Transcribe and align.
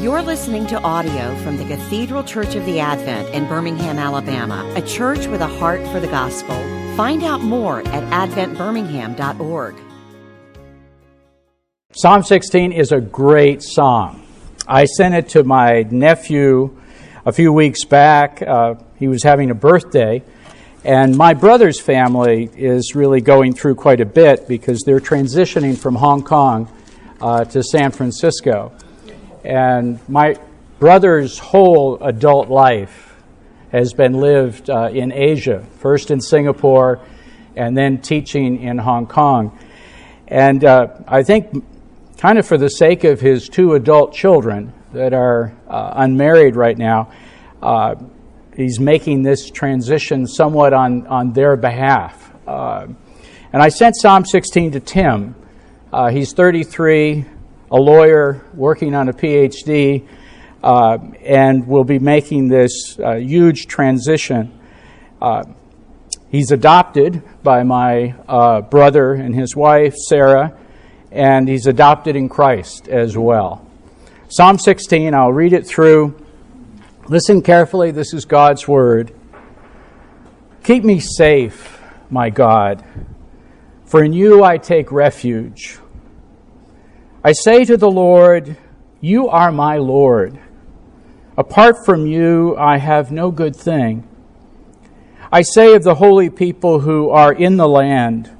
You're 0.00 0.22
listening 0.22 0.66
to 0.68 0.80
audio 0.80 1.36
from 1.42 1.58
the 1.58 1.64
Cathedral 1.66 2.24
Church 2.24 2.54
of 2.54 2.64
the 2.64 2.80
Advent 2.80 3.34
in 3.34 3.46
Birmingham, 3.46 3.98
Alabama, 3.98 4.64
a 4.74 4.80
church 4.80 5.26
with 5.26 5.42
a 5.42 5.46
heart 5.46 5.86
for 5.88 6.00
the 6.00 6.06
gospel. 6.06 6.54
Find 6.96 7.22
out 7.22 7.42
more 7.42 7.80
at 7.80 8.30
adventbirmingham.org. 8.30 9.74
Psalm 11.92 12.22
16 12.22 12.72
is 12.72 12.92
a 12.92 13.00
great 13.02 13.62
psalm. 13.62 14.22
I 14.66 14.86
sent 14.86 15.14
it 15.14 15.28
to 15.30 15.44
my 15.44 15.82
nephew 15.90 16.80
a 17.26 17.32
few 17.32 17.52
weeks 17.52 17.84
back. 17.84 18.40
Uh, 18.40 18.76
he 18.96 19.06
was 19.06 19.22
having 19.22 19.50
a 19.50 19.54
birthday, 19.54 20.22
and 20.82 21.14
my 21.14 21.34
brother's 21.34 21.78
family 21.78 22.48
is 22.56 22.94
really 22.94 23.20
going 23.20 23.52
through 23.52 23.74
quite 23.74 24.00
a 24.00 24.06
bit 24.06 24.48
because 24.48 24.80
they're 24.80 24.98
transitioning 24.98 25.76
from 25.76 25.94
Hong 25.94 26.22
Kong 26.22 26.72
uh, 27.20 27.44
to 27.44 27.62
San 27.62 27.90
Francisco. 27.90 28.72
And 29.44 30.00
my 30.08 30.38
brother's 30.78 31.38
whole 31.38 32.02
adult 32.02 32.48
life 32.48 33.14
has 33.72 33.92
been 33.92 34.14
lived 34.14 34.68
uh, 34.68 34.88
in 34.92 35.12
Asia, 35.12 35.64
first 35.78 36.10
in 36.10 36.20
Singapore 36.20 37.00
and 37.56 37.76
then 37.76 37.98
teaching 37.98 38.62
in 38.62 38.78
Hong 38.78 39.06
Kong. 39.06 39.58
And 40.28 40.64
uh, 40.64 40.88
I 41.06 41.22
think, 41.22 41.64
kind 42.18 42.38
of 42.38 42.46
for 42.46 42.58
the 42.58 42.68
sake 42.68 43.04
of 43.04 43.20
his 43.20 43.48
two 43.48 43.74
adult 43.74 44.14
children 44.14 44.72
that 44.92 45.12
are 45.12 45.54
uh, 45.68 45.92
unmarried 45.96 46.56
right 46.56 46.76
now, 46.76 47.12
uh, 47.62 47.96
he's 48.56 48.80
making 48.80 49.22
this 49.22 49.50
transition 49.50 50.26
somewhat 50.26 50.72
on, 50.72 51.06
on 51.06 51.32
their 51.32 51.56
behalf. 51.56 52.32
Uh, 52.46 52.86
and 53.52 53.62
I 53.62 53.68
sent 53.68 53.96
Psalm 53.96 54.24
16 54.24 54.72
to 54.72 54.80
Tim. 54.80 55.34
Uh, 55.92 56.10
he's 56.10 56.32
33 56.32 57.24
a 57.70 57.76
lawyer 57.76 58.44
working 58.54 58.94
on 58.94 59.08
a 59.08 59.12
PhD, 59.12 60.06
uh, 60.62 60.98
and 61.24 61.66
will 61.66 61.84
be 61.84 61.98
making 61.98 62.48
this 62.48 62.98
uh, 62.98 63.14
huge 63.14 63.66
transition. 63.66 64.58
Uh, 65.20 65.44
he's 66.30 66.50
adopted 66.50 67.22
by 67.42 67.62
my 67.62 68.14
uh, 68.28 68.60
brother 68.60 69.14
and 69.14 69.34
his 69.34 69.54
wife, 69.54 69.94
Sarah, 69.94 70.56
and 71.10 71.48
he's 71.48 71.66
adopted 71.66 72.16
in 72.16 72.28
Christ 72.28 72.88
as 72.88 73.16
well. 73.16 73.66
Psalm 74.28 74.58
16, 74.58 75.14
I'll 75.14 75.32
read 75.32 75.52
it 75.52 75.66
through. 75.66 76.16
Listen 77.08 77.42
carefully, 77.42 77.90
this 77.90 78.14
is 78.14 78.24
God's 78.24 78.68
word. 78.68 79.12
Keep 80.62 80.84
me 80.84 81.00
safe, 81.00 81.80
my 82.10 82.30
God, 82.30 82.84
for 83.86 84.04
in 84.04 84.12
you 84.12 84.44
I 84.44 84.58
take 84.58 84.92
refuge. 84.92 85.78
I 87.22 87.32
say 87.32 87.66
to 87.66 87.76
the 87.76 87.90
Lord, 87.90 88.56
You 89.02 89.28
are 89.28 89.52
my 89.52 89.76
Lord. 89.76 90.40
Apart 91.36 91.84
from 91.84 92.06
you, 92.06 92.56
I 92.56 92.78
have 92.78 93.12
no 93.12 93.30
good 93.30 93.54
thing. 93.54 94.08
I 95.30 95.42
say 95.42 95.74
of 95.74 95.82
the 95.82 95.96
holy 95.96 96.30
people 96.30 96.80
who 96.80 97.10
are 97.10 97.34
in 97.34 97.58
the 97.58 97.68
land, 97.68 98.30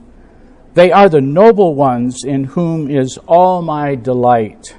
They 0.73 0.91
are 0.91 1.11
the 1.11 1.21
noble 1.21 1.75
ones 1.75 2.25
in 2.25 2.45
whom 2.45 2.91
is 2.91 3.19
all 3.29 3.61
my 3.61 3.97
delight. 3.97 4.75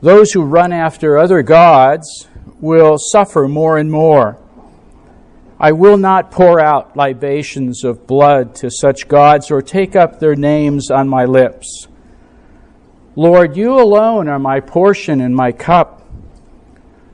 Those 0.00 0.32
who 0.32 0.42
run 0.42 0.72
after 0.72 1.18
other 1.18 1.42
gods 1.42 2.26
will 2.58 2.96
suffer 2.96 3.46
more 3.48 3.76
and 3.76 3.90
more. 3.90 4.38
I 5.60 5.72
will 5.72 5.98
not 5.98 6.30
pour 6.30 6.58
out 6.58 6.96
libations 6.96 7.84
of 7.84 8.06
blood 8.06 8.54
to 8.56 8.70
such 8.70 9.08
gods 9.08 9.50
or 9.50 9.60
take 9.60 9.94
up 9.94 10.20
their 10.20 10.36
names 10.36 10.90
on 10.90 11.06
my 11.06 11.26
lips. 11.26 11.86
Lord, 13.18 13.56
you 13.56 13.80
alone 13.80 14.28
are 14.28 14.38
my 14.38 14.60
portion 14.60 15.20
and 15.20 15.34
my 15.34 15.50
cup. 15.50 16.08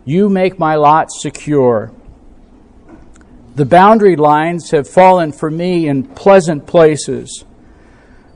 You 0.05 0.28
make 0.28 0.58
my 0.58 0.74
lot 0.74 1.11
secure. 1.11 1.92
The 3.55 3.64
boundary 3.64 4.14
lines 4.14 4.70
have 4.72 4.86
fallen 4.86 5.33
for 5.33 5.50
me 5.50 5.89
in 5.89 6.05
pleasant 6.05 6.67
places. 6.67 7.46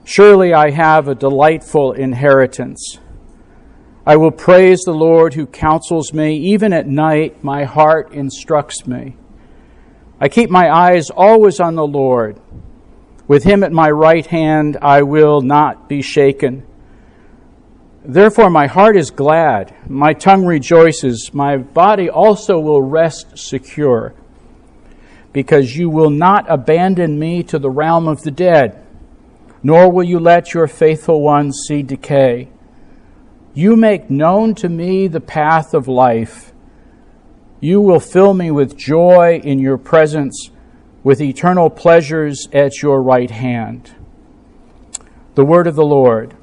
Surely 0.02 0.54
I 0.54 0.70
have 0.70 1.08
a 1.08 1.14
delightful 1.14 1.92
inheritance. 1.92 3.00
I 4.06 4.16
will 4.16 4.30
praise 4.30 4.80
the 4.80 4.92
Lord 4.92 5.34
who 5.34 5.44
counsels 5.44 6.14
me. 6.14 6.38
Even 6.38 6.72
at 6.72 6.86
night, 6.86 7.44
my 7.44 7.64
heart 7.64 8.14
instructs 8.14 8.86
me. 8.86 9.18
I 10.18 10.30
keep 10.30 10.48
my 10.48 10.74
eyes 10.74 11.10
always 11.10 11.60
on 11.60 11.74
the 11.74 11.86
Lord. 11.86 12.40
With 13.26 13.44
him 13.44 13.62
at 13.62 13.72
my 13.72 13.90
right 13.90 14.24
hand, 14.24 14.78
I 14.80 15.02
will 15.02 15.42
not 15.42 15.86
be 15.86 16.00
shaken. 16.00 16.64
Therefore, 18.04 18.48
my 18.48 18.66
heart 18.66 18.96
is 18.96 19.10
glad, 19.10 19.74
my 19.88 20.12
tongue 20.12 20.44
rejoices, 20.44 21.30
my 21.34 21.56
body 21.56 22.08
also 22.08 22.58
will 22.58 22.80
rest 22.80 23.36
secure, 23.36 24.14
because 25.32 25.76
you 25.76 25.90
will 25.90 26.10
not 26.10 26.46
abandon 26.48 27.18
me 27.18 27.42
to 27.44 27.58
the 27.58 27.70
realm 27.70 28.08
of 28.08 28.22
the 28.22 28.30
dead, 28.30 28.84
nor 29.62 29.90
will 29.90 30.04
you 30.04 30.20
let 30.20 30.54
your 30.54 30.68
faithful 30.68 31.20
ones 31.22 31.64
see 31.66 31.82
decay. 31.82 32.48
You 33.52 33.74
make 33.74 34.08
known 34.08 34.54
to 34.56 34.68
me 34.68 35.08
the 35.08 35.20
path 35.20 35.74
of 35.74 35.88
life. 35.88 36.52
You 37.60 37.80
will 37.80 37.98
fill 37.98 38.32
me 38.32 38.52
with 38.52 38.76
joy 38.76 39.40
in 39.42 39.58
your 39.58 39.76
presence, 39.76 40.50
with 41.02 41.20
eternal 41.20 41.68
pleasures 41.68 42.48
at 42.52 42.82
your 42.82 43.02
right 43.02 43.30
hand. 43.30 43.90
The 45.34 45.44
word 45.44 45.66
of 45.66 45.74
the 45.74 45.84
Lord. 45.84 46.36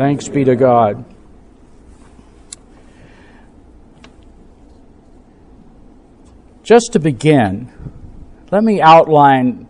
Thanks 0.00 0.30
be 0.30 0.44
to 0.44 0.56
God. 0.56 1.04
Just 6.62 6.94
to 6.94 6.98
begin, 6.98 7.70
let 8.50 8.64
me 8.64 8.80
outline 8.80 9.68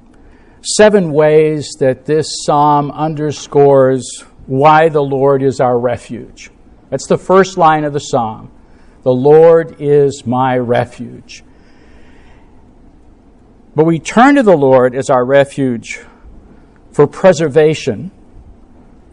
seven 0.62 1.10
ways 1.10 1.72
that 1.80 2.04
this 2.04 2.44
psalm 2.44 2.92
underscores 2.92 4.24
why 4.46 4.88
the 4.88 5.02
Lord 5.02 5.42
is 5.42 5.58
our 5.58 5.76
refuge. 5.76 6.52
That's 6.90 7.08
the 7.08 7.18
first 7.18 7.58
line 7.58 7.82
of 7.82 7.92
the 7.92 7.98
psalm. 7.98 8.52
The 9.02 9.12
Lord 9.12 9.80
is 9.80 10.24
my 10.24 10.56
refuge. 10.58 11.42
But 13.74 13.84
we 13.84 13.98
turn 13.98 14.36
to 14.36 14.44
the 14.44 14.56
Lord 14.56 14.94
as 14.94 15.10
our 15.10 15.24
refuge 15.24 15.98
for 16.92 17.08
preservation 17.08 18.12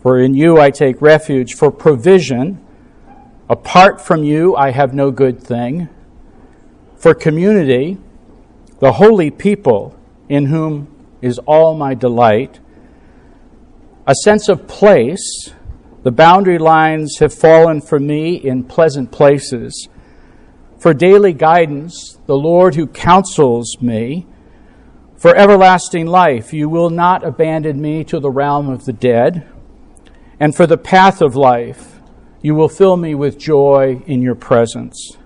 for 0.07 0.19
in 0.19 0.34
you 0.34 0.57
I 0.57 0.72
take 0.72 1.01
refuge 1.01 1.56
for 1.56 1.69
provision. 1.69 2.66
Apart 3.50 4.00
from 4.00 4.23
you 4.23 4.56
I 4.56 4.72
have 4.72 4.94
no 4.94 5.12
good 5.12 5.44
thing. 5.44 5.90
For 6.95 7.13
community, 7.13 7.97
the 8.79 8.94
holy 8.94 9.29
people 9.29 10.00
in 10.29 10.46
whom 10.46 10.88
is 11.22 11.40
all 11.40 11.75
my 11.75 11.94
delight. 11.94 12.62
A 14.07 14.16
sense 14.23 14.47
of 14.47 14.66
place. 14.66 15.51
The 16.03 16.12
boundary 16.12 16.57
lines 16.57 17.17
have 17.19 17.34
fallen 17.34 17.81
for 17.81 18.00
me 18.00 18.35
in 18.35 18.63
pleasant 18.63 19.12
places. 19.12 19.90
For 20.79 20.94
daily 20.94 21.34
guidance, 21.34 22.17
the 22.28 22.38
Lord 22.38 22.75
who 22.75 22.88
counsels 22.88 23.75
me. 23.81 24.25
For 25.17 25.35
everlasting 25.35 26.06
life, 26.06 26.53
you 26.53 26.69
will 26.69 26.91
not 26.91 27.25
abandon 27.25 27.81
me 27.81 28.06
to 28.06 28.22
the 28.22 28.31
realm 28.31 28.69
of 28.69 28.85
the 28.85 28.94
dead 28.94 29.46
and 30.40 30.56
for 30.56 30.68
the 30.68 30.78
path 30.78 31.22
of 31.22 31.36
life, 31.36 32.00
you 32.42 32.53
will 32.56 32.70
fill 32.70 32.98
me 32.98 33.16
with 33.16 33.38
joy 33.38 34.02
in 34.06 34.22
your 34.22 34.36
presence. 34.36 35.18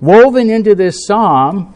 Woven 0.00 0.50
into 0.50 0.74
this 0.74 1.06
psalm 1.06 1.74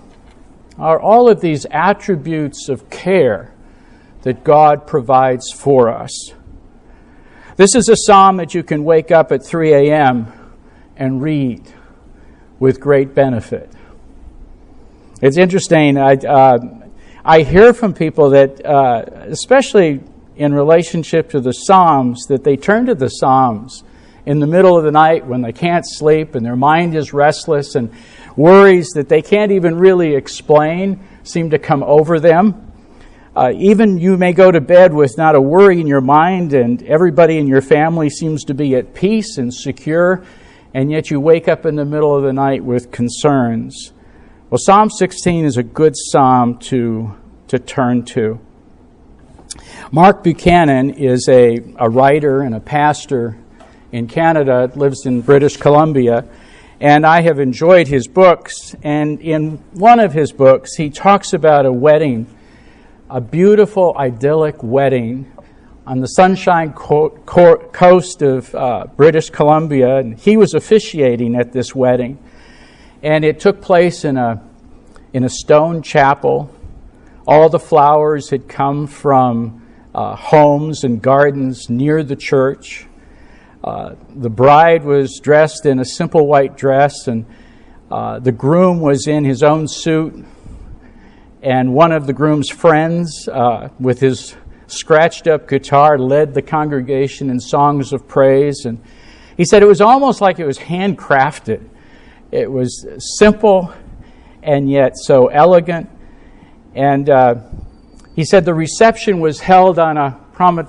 are 0.78 1.00
all 1.00 1.28
of 1.28 1.40
these 1.40 1.66
attributes 1.70 2.68
of 2.68 2.88
care 2.90 3.52
that 4.22 4.44
God 4.44 4.86
provides 4.86 5.50
for 5.52 5.88
us. 5.88 6.32
This 7.56 7.74
is 7.74 7.88
a 7.88 7.96
psalm 7.96 8.36
that 8.36 8.54
you 8.54 8.62
can 8.62 8.84
wake 8.84 9.10
up 9.10 9.32
at 9.32 9.44
3 9.44 9.72
a.m. 9.72 10.32
and 10.96 11.20
read 11.20 11.62
with 12.58 12.80
great 12.80 13.14
benefit. 13.14 13.70
It's 15.20 15.36
interesting. 15.36 15.98
I, 15.98 16.14
uh, 16.14 16.58
I 17.24 17.42
hear 17.42 17.74
from 17.74 17.92
people 17.92 18.30
that, 18.30 18.64
uh, 18.64 19.04
especially 19.28 20.00
in 20.40 20.54
relationship 20.54 21.28
to 21.28 21.38
the 21.38 21.52
Psalms 21.52 22.24
that 22.28 22.44
they 22.44 22.56
turn 22.56 22.86
to 22.86 22.94
the 22.94 23.10
Psalms 23.10 23.84
in 24.24 24.40
the 24.40 24.46
middle 24.46 24.74
of 24.74 24.84
the 24.84 24.90
night 24.90 25.26
when 25.26 25.42
they 25.42 25.52
can't 25.52 25.84
sleep 25.86 26.34
and 26.34 26.46
their 26.46 26.56
mind 26.56 26.96
is 26.96 27.12
restless 27.12 27.74
and 27.74 27.92
worries 28.36 28.88
that 28.94 29.10
they 29.10 29.20
can't 29.20 29.52
even 29.52 29.76
really 29.76 30.14
explain 30.14 31.06
seem 31.24 31.50
to 31.50 31.58
come 31.58 31.82
over 31.82 32.18
them. 32.18 32.72
Uh, 33.36 33.52
even 33.54 33.98
you 33.98 34.16
may 34.16 34.32
go 34.32 34.50
to 34.50 34.62
bed 34.62 34.94
with 34.94 35.18
not 35.18 35.34
a 35.34 35.40
worry 35.40 35.78
in 35.78 35.86
your 35.86 36.00
mind, 36.00 36.54
and 36.54 36.82
everybody 36.84 37.36
in 37.36 37.46
your 37.46 37.60
family 37.60 38.08
seems 38.08 38.42
to 38.44 38.54
be 38.54 38.74
at 38.74 38.94
peace 38.94 39.36
and 39.36 39.52
secure, 39.52 40.24
and 40.72 40.90
yet 40.90 41.10
you 41.10 41.20
wake 41.20 41.48
up 41.48 41.66
in 41.66 41.76
the 41.76 41.84
middle 41.84 42.16
of 42.16 42.22
the 42.22 42.32
night 42.32 42.64
with 42.64 42.90
concerns. 42.90 43.92
Well, 44.48 44.58
Psalm 44.58 44.88
16 44.88 45.44
is 45.44 45.58
a 45.58 45.62
good 45.62 45.92
psalm 45.94 46.58
to, 46.60 47.14
to 47.48 47.58
turn 47.58 48.06
to. 48.06 48.40
Mark 49.90 50.22
Buchanan 50.22 50.90
is 50.90 51.28
a, 51.28 51.58
a 51.76 51.88
writer 51.88 52.42
and 52.42 52.54
a 52.54 52.60
pastor 52.60 53.36
in 53.92 54.06
Canada, 54.06 54.70
lives 54.74 55.06
in 55.06 55.20
British 55.20 55.56
Columbia, 55.56 56.24
and 56.80 57.04
I 57.04 57.22
have 57.22 57.38
enjoyed 57.38 57.88
his 57.88 58.08
books. 58.08 58.74
And 58.82 59.20
in 59.20 59.58
one 59.72 60.00
of 60.00 60.12
his 60.12 60.32
books, 60.32 60.76
he 60.76 60.90
talks 60.90 61.32
about 61.32 61.66
a 61.66 61.72
wedding, 61.72 62.26
a 63.10 63.20
beautiful, 63.20 63.94
idyllic 63.98 64.62
wedding 64.62 65.30
on 65.86 66.00
the 66.00 66.06
Sunshine 66.06 66.72
Co- 66.72 67.10
Co- 67.26 67.68
Coast 67.72 68.22
of 68.22 68.54
uh, 68.54 68.86
British 68.96 69.28
Columbia. 69.30 69.96
And 69.96 70.18
he 70.18 70.36
was 70.36 70.54
officiating 70.54 71.34
at 71.34 71.52
this 71.52 71.74
wedding. 71.74 72.18
And 73.02 73.24
it 73.24 73.40
took 73.40 73.60
place 73.60 74.04
in 74.04 74.16
a, 74.16 74.42
in 75.12 75.24
a 75.24 75.28
stone 75.28 75.82
chapel. 75.82 76.50
All 77.26 77.48
the 77.48 77.58
flowers 77.58 78.30
had 78.30 78.48
come 78.48 78.86
from 78.86 79.66
uh, 79.94 80.16
homes 80.16 80.84
and 80.84 81.02
gardens 81.02 81.68
near 81.68 82.02
the 82.02 82.16
church. 82.16 82.86
Uh, 83.62 83.94
the 84.14 84.30
bride 84.30 84.84
was 84.84 85.20
dressed 85.20 85.66
in 85.66 85.80
a 85.80 85.84
simple 85.84 86.26
white 86.26 86.56
dress, 86.56 87.08
and 87.08 87.26
uh, 87.90 88.18
the 88.18 88.32
groom 88.32 88.80
was 88.80 89.06
in 89.06 89.24
his 89.24 89.42
own 89.42 89.68
suit. 89.68 90.24
And 91.42 91.74
one 91.74 91.92
of 91.92 92.06
the 92.06 92.12
groom's 92.12 92.48
friends, 92.48 93.28
uh, 93.28 93.68
with 93.78 94.00
his 94.00 94.34
scratched 94.66 95.26
up 95.26 95.48
guitar, 95.48 95.98
led 95.98 96.32
the 96.32 96.42
congregation 96.42 97.28
in 97.28 97.40
songs 97.40 97.92
of 97.92 98.08
praise. 98.08 98.64
And 98.64 98.82
he 99.36 99.44
said 99.44 99.62
it 99.62 99.66
was 99.66 99.80
almost 99.80 100.20
like 100.20 100.38
it 100.38 100.46
was 100.46 100.58
handcrafted. 100.58 101.68
It 102.30 102.50
was 102.50 102.86
simple 103.18 103.74
and 104.42 104.70
yet 104.70 104.96
so 104.96 105.26
elegant. 105.26 105.90
And 106.74 107.10
uh, 107.10 107.34
he 108.14 108.24
said 108.24 108.44
the 108.44 108.54
reception 108.54 109.20
was 109.20 109.40
held 109.40 109.78
on 109.78 109.96
a 109.96 110.18
prominent 110.32 110.68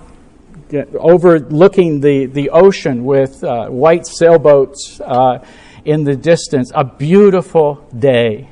overlooking 0.98 2.00
the, 2.00 2.28
the 2.28 2.50
ocean 2.52 3.04
with 3.04 3.44
uh, 3.44 3.68
white 3.68 4.08
sailboats 4.08 5.02
uh, 5.02 5.46
in 5.84 6.04
the 6.04 6.16
distance. 6.16 6.72
A 6.74 6.84
beautiful 6.84 7.88
day. 7.98 8.48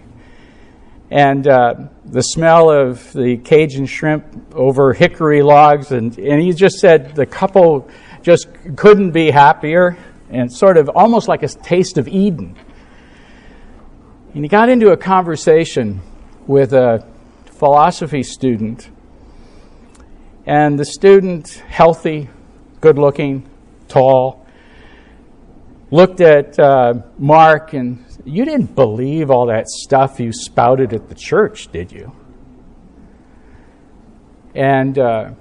And 1.11 1.47
uh, 1.47 1.75
the 2.05 2.21
smell 2.21 2.69
of 2.69 3.11
the 3.13 3.37
Cajun 3.37 3.85
shrimp 3.85 4.53
over 4.53 4.93
hickory 4.93 5.41
logs. 5.41 5.91
And, 5.91 6.17
and 6.19 6.41
he 6.41 6.51
just 6.53 6.79
said 6.79 7.15
the 7.15 7.25
couple 7.25 7.89
just 8.21 8.47
couldn't 8.75 9.11
be 9.11 9.31
happier 9.31 9.97
and 10.29 10.51
sort 10.51 10.77
of 10.77 10.89
almost 10.89 11.27
like 11.27 11.41
a 11.41 11.47
taste 11.47 11.97
of 11.97 12.07
Eden. 12.07 12.55
And 14.33 14.43
he 14.43 14.47
got 14.47 14.69
into 14.69 14.91
a 14.91 14.97
conversation 14.97 16.01
with 16.45 16.73
a 16.73 17.07
philosophy 17.59 18.23
student 18.23 18.89
and 20.45 20.79
the 20.79 20.85
student, 20.85 21.49
healthy, 21.67 22.29
good 22.81 22.97
looking, 22.97 23.47
tall, 23.87 24.47
looked 25.91 26.21
at 26.21 26.57
uh, 26.57 26.93
Mark 27.17 27.73
and 27.73 28.03
you 28.25 28.45
didn't 28.45 28.73
believe 28.75 29.29
all 29.29 29.47
that 29.47 29.67
stuff 29.67 30.19
you 30.19 30.31
spouted 30.31 30.93
at 30.93 31.09
the 31.09 31.15
church, 31.15 31.71
did 31.71 31.91
you? 31.91 32.15
And 34.55 34.97
uh, 34.97 35.31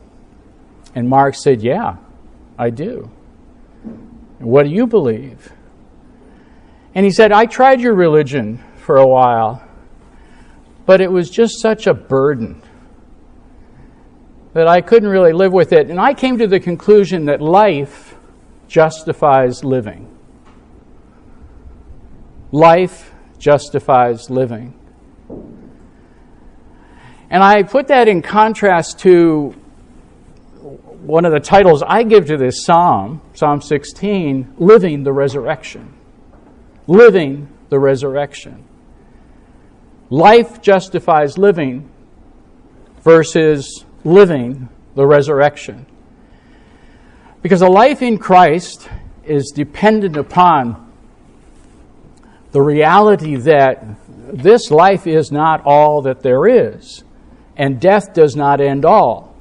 and 0.94 1.08
Mark 1.08 1.34
said, 1.34 1.62
"Yeah, 1.62 1.96
I 2.58 2.70
do." 2.70 3.10
What 4.38 4.64
do 4.64 4.70
you 4.70 4.86
believe? 4.86 5.52
And 6.94 7.04
he 7.04 7.10
said, 7.10 7.32
"I 7.32 7.46
tried 7.46 7.80
your 7.80 7.94
religion 7.94 8.62
for 8.76 8.98
a 8.98 9.06
while, 9.06 9.66
but 10.88 11.02
it 11.02 11.12
was 11.12 11.28
just 11.28 11.60
such 11.60 11.86
a 11.86 11.92
burden 11.92 12.62
that 14.54 14.66
I 14.66 14.80
couldn't 14.80 15.10
really 15.10 15.34
live 15.34 15.52
with 15.52 15.74
it. 15.74 15.90
And 15.90 16.00
I 16.00 16.14
came 16.14 16.38
to 16.38 16.46
the 16.46 16.58
conclusion 16.58 17.26
that 17.26 17.42
life 17.42 18.14
justifies 18.68 19.62
living. 19.62 20.08
Life 22.52 23.12
justifies 23.38 24.30
living. 24.30 24.72
And 27.28 27.42
I 27.42 27.64
put 27.64 27.88
that 27.88 28.08
in 28.08 28.22
contrast 28.22 28.98
to 29.00 29.50
one 31.02 31.26
of 31.26 31.32
the 31.32 31.40
titles 31.40 31.82
I 31.82 32.02
give 32.02 32.28
to 32.28 32.38
this 32.38 32.64
psalm, 32.64 33.20
Psalm 33.34 33.60
16, 33.60 34.54
Living 34.56 35.02
the 35.02 35.12
Resurrection. 35.12 35.92
Living 36.86 37.50
the 37.68 37.78
Resurrection. 37.78 38.67
Life 40.10 40.62
justifies 40.62 41.36
living 41.36 41.88
versus 43.02 43.84
living 44.04 44.68
the 44.94 45.06
resurrection. 45.06 45.86
Because 47.42 47.62
a 47.62 47.68
life 47.68 48.02
in 48.02 48.18
Christ 48.18 48.88
is 49.24 49.52
dependent 49.54 50.16
upon 50.16 50.92
the 52.52 52.60
reality 52.62 53.36
that 53.36 53.84
this 54.32 54.70
life 54.70 55.06
is 55.06 55.30
not 55.30 55.64
all 55.64 56.02
that 56.02 56.22
there 56.22 56.46
is, 56.46 57.04
and 57.56 57.80
death 57.80 58.14
does 58.14 58.34
not 58.34 58.60
end 58.60 58.84
all. 58.84 59.36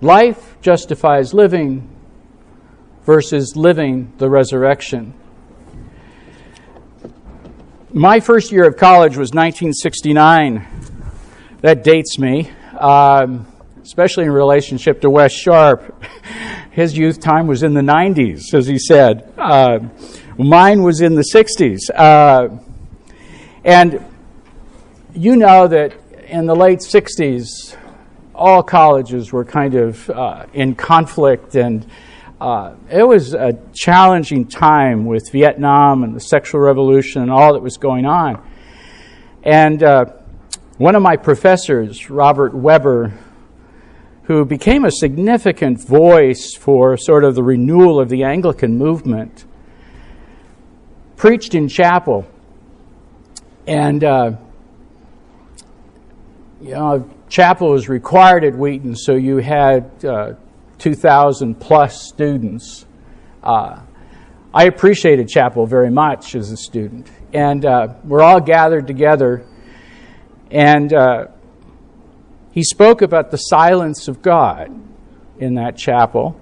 Life 0.00 0.60
justifies 0.60 1.32
living 1.32 1.88
versus 3.04 3.56
living 3.56 4.12
the 4.18 4.28
resurrection. 4.28 5.14
My 7.96 8.18
first 8.18 8.50
year 8.50 8.64
of 8.64 8.76
college 8.76 9.16
was 9.16 9.30
1969 9.30 10.66
that 11.60 11.84
dates 11.84 12.18
me, 12.18 12.50
um, 12.76 13.46
especially 13.84 14.24
in 14.24 14.32
relationship 14.32 15.00
to 15.02 15.10
Wes 15.10 15.32
Sharp. 15.32 16.02
His 16.72 16.98
youth 16.98 17.20
time 17.20 17.46
was 17.46 17.62
in 17.62 17.72
the 17.72 17.82
90s, 17.82 18.52
as 18.52 18.66
he 18.66 18.80
said. 18.80 19.32
Uh, 19.38 19.78
mine 20.36 20.82
was 20.82 21.02
in 21.02 21.14
the 21.14 21.22
60s. 21.22 21.82
Uh, 21.94 22.58
and 23.62 24.04
you 25.14 25.36
know 25.36 25.68
that 25.68 25.94
in 26.26 26.46
the 26.46 26.56
late 26.56 26.80
60s, 26.80 27.76
all 28.34 28.64
colleges 28.64 29.32
were 29.32 29.44
kind 29.44 29.76
of 29.76 30.10
uh, 30.10 30.46
in 30.52 30.74
conflict, 30.74 31.54
and 31.54 31.86
uh, 32.40 32.74
it 32.90 33.06
was 33.06 33.34
a 33.34 33.58
challenging 33.72 34.46
time 34.46 35.06
with 35.06 35.30
Vietnam 35.30 36.02
and 36.02 36.14
the 36.14 36.20
sexual 36.20 36.60
revolution 36.60 37.22
and 37.22 37.30
all 37.30 37.52
that 37.52 37.62
was 37.62 37.76
going 37.76 38.06
on. 38.06 38.42
And 39.44 39.82
uh, 39.82 40.06
one 40.78 40.96
of 40.96 41.02
my 41.02 41.16
professors, 41.16 42.10
Robert 42.10 42.54
Webber, 42.54 43.12
who 44.24 44.44
became 44.44 44.84
a 44.84 44.90
significant 44.90 45.78
voice 45.86 46.54
for 46.54 46.96
sort 46.96 47.24
of 47.24 47.34
the 47.34 47.42
renewal 47.42 48.00
of 48.00 48.08
the 48.08 48.24
Anglican 48.24 48.76
movement, 48.76 49.44
preached 51.16 51.54
in 51.54 51.68
chapel. 51.68 52.26
And, 53.66 54.02
uh, 54.02 54.32
you 56.60 56.70
know, 56.70 57.08
chapel 57.28 57.70
was 57.70 57.88
required 57.88 58.44
at 58.44 58.54
Wheaton, 58.54 58.96
so 58.96 59.14
you 59.14 59.36
had 59.36 60.04
uh, 60.04 60.34
2,000 60.84 61.54
plus 61.54 62.06
students. 62.06 62.84
Uh, 63.42 63.80
I 64.52 64.64
appreciated 64.64 65.30
chapel 65.30 65.64
very 65.64 65.88
much 65.88 66.34
as 66.34 66.50
a 66.50 66.58
student. 66.58 67.10
And 67.32 67.64
uh, 67.64 67.94
we're 68.04 68.20
all 68.20 68.38
gathered 68.38 68.86
together 68.86 69.46
and 70.50 70.92
uh, 70.92 71.28
he 72.52 72.62
spoke 72.62 73.00
about 73.00 73.30
the 73.30 73.38
silence 73.38 74.08
of 74.08 74.20
God 74.20 74.78
in 75.38 75.54
that 75.54 75.78
chapel. 75.78 76.38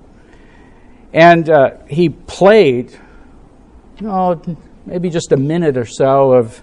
And 1.12 1.48
uh, 1.48 1.76
he 1.88 2.08
played, 2.08 2.98
oh, 4.04 4.42
maybe 4.84 5.08
just 5.08 5.30
a 5.30 5.36
minute 5.36 5.76
or 5.76 5.86
so 5.86 6.32
of 6.32 6.60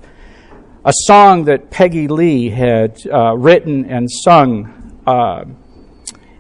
a 0.84 0.92
song 0.94 1.46
that 1.46 1.72
Peggy 1.72 2.10
Lee 2.10 2.50
had 2.50 3.00
uh, 3.08 3.38
written 3.38 3.86
and 3.86 4.12
sung 4.12 5.02
uh, 5.08 5.46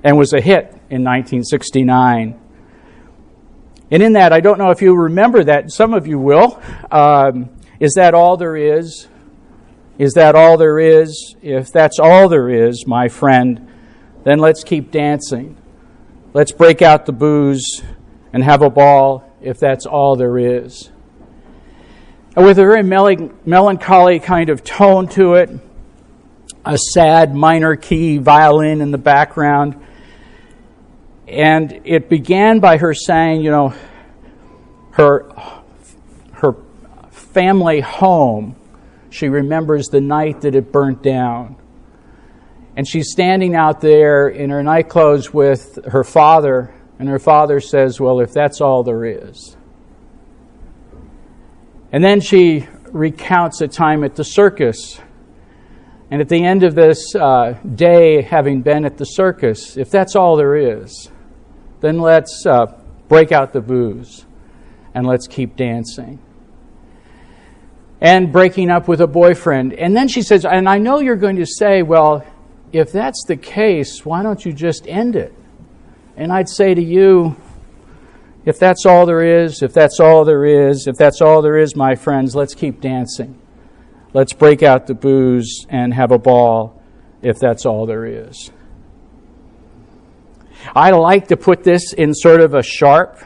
and 0.03 0.17
was 0.17 0.34
a 0.34 0.41
hit 0.41 0.75
in 0.89 1.03
1969. 1.03 2.39
And 3.91 4.03
in 4.03 4.13
that, 4.13 4.34
I 4.34 4.39
don't 4.39 4.58
know 4.60 4.69
if 4.69 4.81
you 4.81 4.96
remember 4.96 5.43
that, 5.43 5.72
some 5.72 5.93
of 5.93 6.08
you 6.08 6.19
will. 6.19 6.62
Um, 6.91 7.50
is 7.79 7.93
that 7.96 8.13
all 8.13 8.38
there 8.38 8.55
is? 8.55 9.08
Is 9.98 10.13
that 10.13 10.36
all 10.36 10.58
there 10.58 10.79
is? 10.79 11.36
If 11.41 11.72
that's 11.72 12.00
all 12.00 12.29
there 12.29 12.50
is, 12.50 12.86
my 12.88 13.08
friend, 13.08 13.67
then 14.24 14.39
let's 14.39 14.63
keep 14.63 14.91
dancing. 14.91 15.58
Let's 16.34 16.51
break 16.51 16.81
out 16.81 17.05
the 17.05 17.12
booze 17.12 17.81
and 18.31 18.43
have 18.43 18.62
a 18.62 18.69
ball 18.69 19.29
if 19.41 19.60
that's 19.60 19.86
all 19.86 20.15
there 20.15 20.38
is. 20.38 20.91
And 22.36 22.46
with 22.46 22.60
a 22.60 22.63
very 22.63 22.84
melancholy 22.84 24.19
kind 24.19 24.50
of 24.50 24.63
tone 24.63 25.08
to 25.10 25.34
it, 25.34 25.50
a 26.65 26.77
sad 26.77 27.36
minor 27.36 27.75
key 27.75 28.17
violin 28.17 28.81
in 28.81 28.91
the 28.91 28.98
background. 28.98 29.84
And 31.30 31.82
it 31.86 32.10
began 32.10 32.60
by 32.60 32.78
her 32.78 32.94
saying, 32.94 33.42
you 33.42 33.52
know, 33.52 33.74
her, 34.92 35.32
her 36.34 36.56
family 37.12 37.82
home 37.82 38.56
she 39.10 39.28
remembers 39.28 39.88
the 39.88 40.02
night 40.02 40.42
that 40.42 40.56
it 40.56 40.72
burnt 40.72 41.02
down. 41.02 41.56
And 42.76 42.88
she's 42.88 43.12
standing 43.12 43.56
out 43.56 43.82
there 43.82 44.30
in 44.30 44.52
her 44.52 44.64
nightclothes 44.64 45.34
with 45.34 45.80
her 45.86 46.04
father 46.04 46.74
And 47.00 47.08
her 47.08 47.20
father 47.20 47.62
says, 47.62 48.00
Well, 48.00 48.20
if 48.20 48.34
that's 48.34 48.60
all 48.60 48.84
there 48.84 49.06
is. 49.06 49.56
And 51.94 52.04
then 52.04 52.20
she 52.20 52.68
recounts 52.92 53.62
a 53.62 53.70
time 53.70 54.04
at 54.04 54.16
the 54.16 54.24
circus. 54.24 55.00
And 56.12 56.22
at 56.22 56.28
the 56.28 56.44
end 56.44 56.64
of 56.64 56.76
this 56.76 57.16
uh, 57.16 57.54
day, 57.76 58.22
having 58.22 58.64
been 58.64 58.84
at 58.84 58.98
the 58.98 59.06
circus, 59.06 59.78
if 59.78 59.90
that's 59.90 60.16
all 60.16 60.36
there 60.36 60.56
is, 60.56 61.10
then 61.82 62.00
let's 62.00 62.46
uh, 62.46 62.68
break 63.08 63.32
out 63.32 63.54
the 63.54 63.62
booze 63.62 64.26
and 64.94 65.06
let's 65.06 65.28
keep 65.28 65.56
dancing. 65.56 66.20
And 68.02 68.32
breaking 68.32 68.70
up 68.70 68.88
with 68.88 69.02
a 69.02 69.08
boyfriend. 69.08 69.74
And 69.74 69.96
then 69.96 70.08
she 70.08 70.22
says, 70.22 70.46
and 70.46 70.70
I 70.70 70.78
know 70.78 71.00
you're 71.00 71.18
going 71.18 71.36
to 71.36 71.46
say, 71.46 71.82
well, 71.84 72.26
if 72.72 72.92
that's 72.92 73.26
the 73.28 73.36
case, 73.36 74.06
why 74.06 74.24
don't 74.24 74.46
you 74.46 74.54
just 74.54 74.88
end 74.88 75.16
it? 75.16 75.34
And 76.16 76.32
I'd 76.32 76.50
say 76.50 76.74
to 76.74 76.82
you, 76.82 77.36
if 78.46 78.58
that's 78.58 78.86
all 78.86 79.06
there 79.06 79.44
is, 79.44 79.62
if 79.62 79.74
that's 79.74 80.00
all 80.00 80.24
there 80.24 80.46
is, 80.46 80.88
if 80.88 80.96
that's 80.96 81.22
all 81.22 81.42
there 81.42 81.58
is, 81.58 81.76
my 81.76 81.96
friends, 81.96 82.36
let's 82.36 82.56
keep 82.56 82.80
dancing. 82.80 83.40
Let's 84.14 84.34
break 84.34 84.64
out 84.64 84.88
the 84.88 84.96
booze 84.96 85.66
and 85.70 85.94
have 85.94 86.12
a 86.12 86.18
ball 86.18 86.82
if 87.22 87.38
that's 87.38 87.66
all 87.66 87.86
there 87.86 88.06
is. 88.06 88.50
I 90.75 90.92
like 90.92 91.28
to 91.30 91.38
put 91.38 91.63
this 91.63 91.94
in 91.94 92.13
sort 92.13 92.42
of 92.42 92.54
a 92.54 92.63
sharp, 92.63 93.18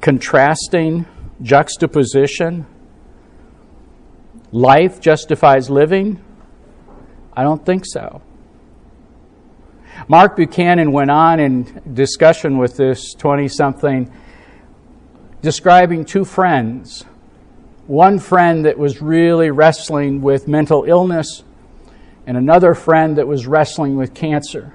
contrasting 0.00 1.06
juxtaposition. 1.42 2.66
Life 4.50 5.00
justifies 5.00 5.70
living? 5.70 6.22
I 7.34 7.42
don't 7.42 7.64
think 7.64 7.84
so. 7.86 8.22
Mark 10.08 10.36
Buchanan 10.36 10.92
went 10.92 11.10
on 11.10 11.38
in 11.38 11.94
discussion 11.94 12.58
with 12.58 12.76
this 12.76 13.14
20 13.14 13.48
something, 13.48 14.12
describing 15.42 16.04
two 16.04 16.24
friends. 16.24 17.04
One 17.86 18.18
friend 18.18 18.64
that 18.64 18.78
was 18.78 19.02
really 19.02 19.50
wrestling 19.50 20.22
with 20.22 20.48
mental 20.48 20.84
illness, 20.84 21.44
and 22.26 22.36
another 22.36 22.74
friend 22.74 23.18
that 23.18 23.26
was 23.26 23.46
wrestling 23.46 23.96
with 23.96 24.14
cancer. 24.14 24.72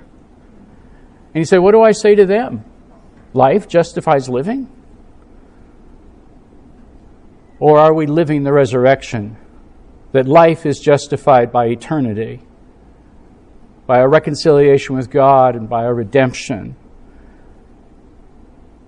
And 1.37 1.43
he 1.43 1.45
said, 1.45 1.59
What 1.59 1.73
do 1.73 1.83
I 1.83 1.91
say 1.91 2.15
to 2.15 2.25
them? 2.25 2.65
Life 3.31 3.67
justifies 3.67 4.27
living? 4.27 4.67
Or 7.59 7.77
are 7.77 7.93
we 7.93 8.07
living 8.07 8.41
the 8.41 8.51
resurrection? 8.51 9.37
That 10.13 10.27
life 10.27 10.65
is 10.65 10.79
justified 10.79 11.51
by 11.51 11.67
eternity, 11.67 12.41
by 13.85 13.99
a 13.99 14.07
reconciliation 14.07 14.95
with 14.95 15.11
God, 15.11 15.55
and 15.55 15.69
by 15.69 15.83
a 15.83 15.93
redemption. 15.93 16.75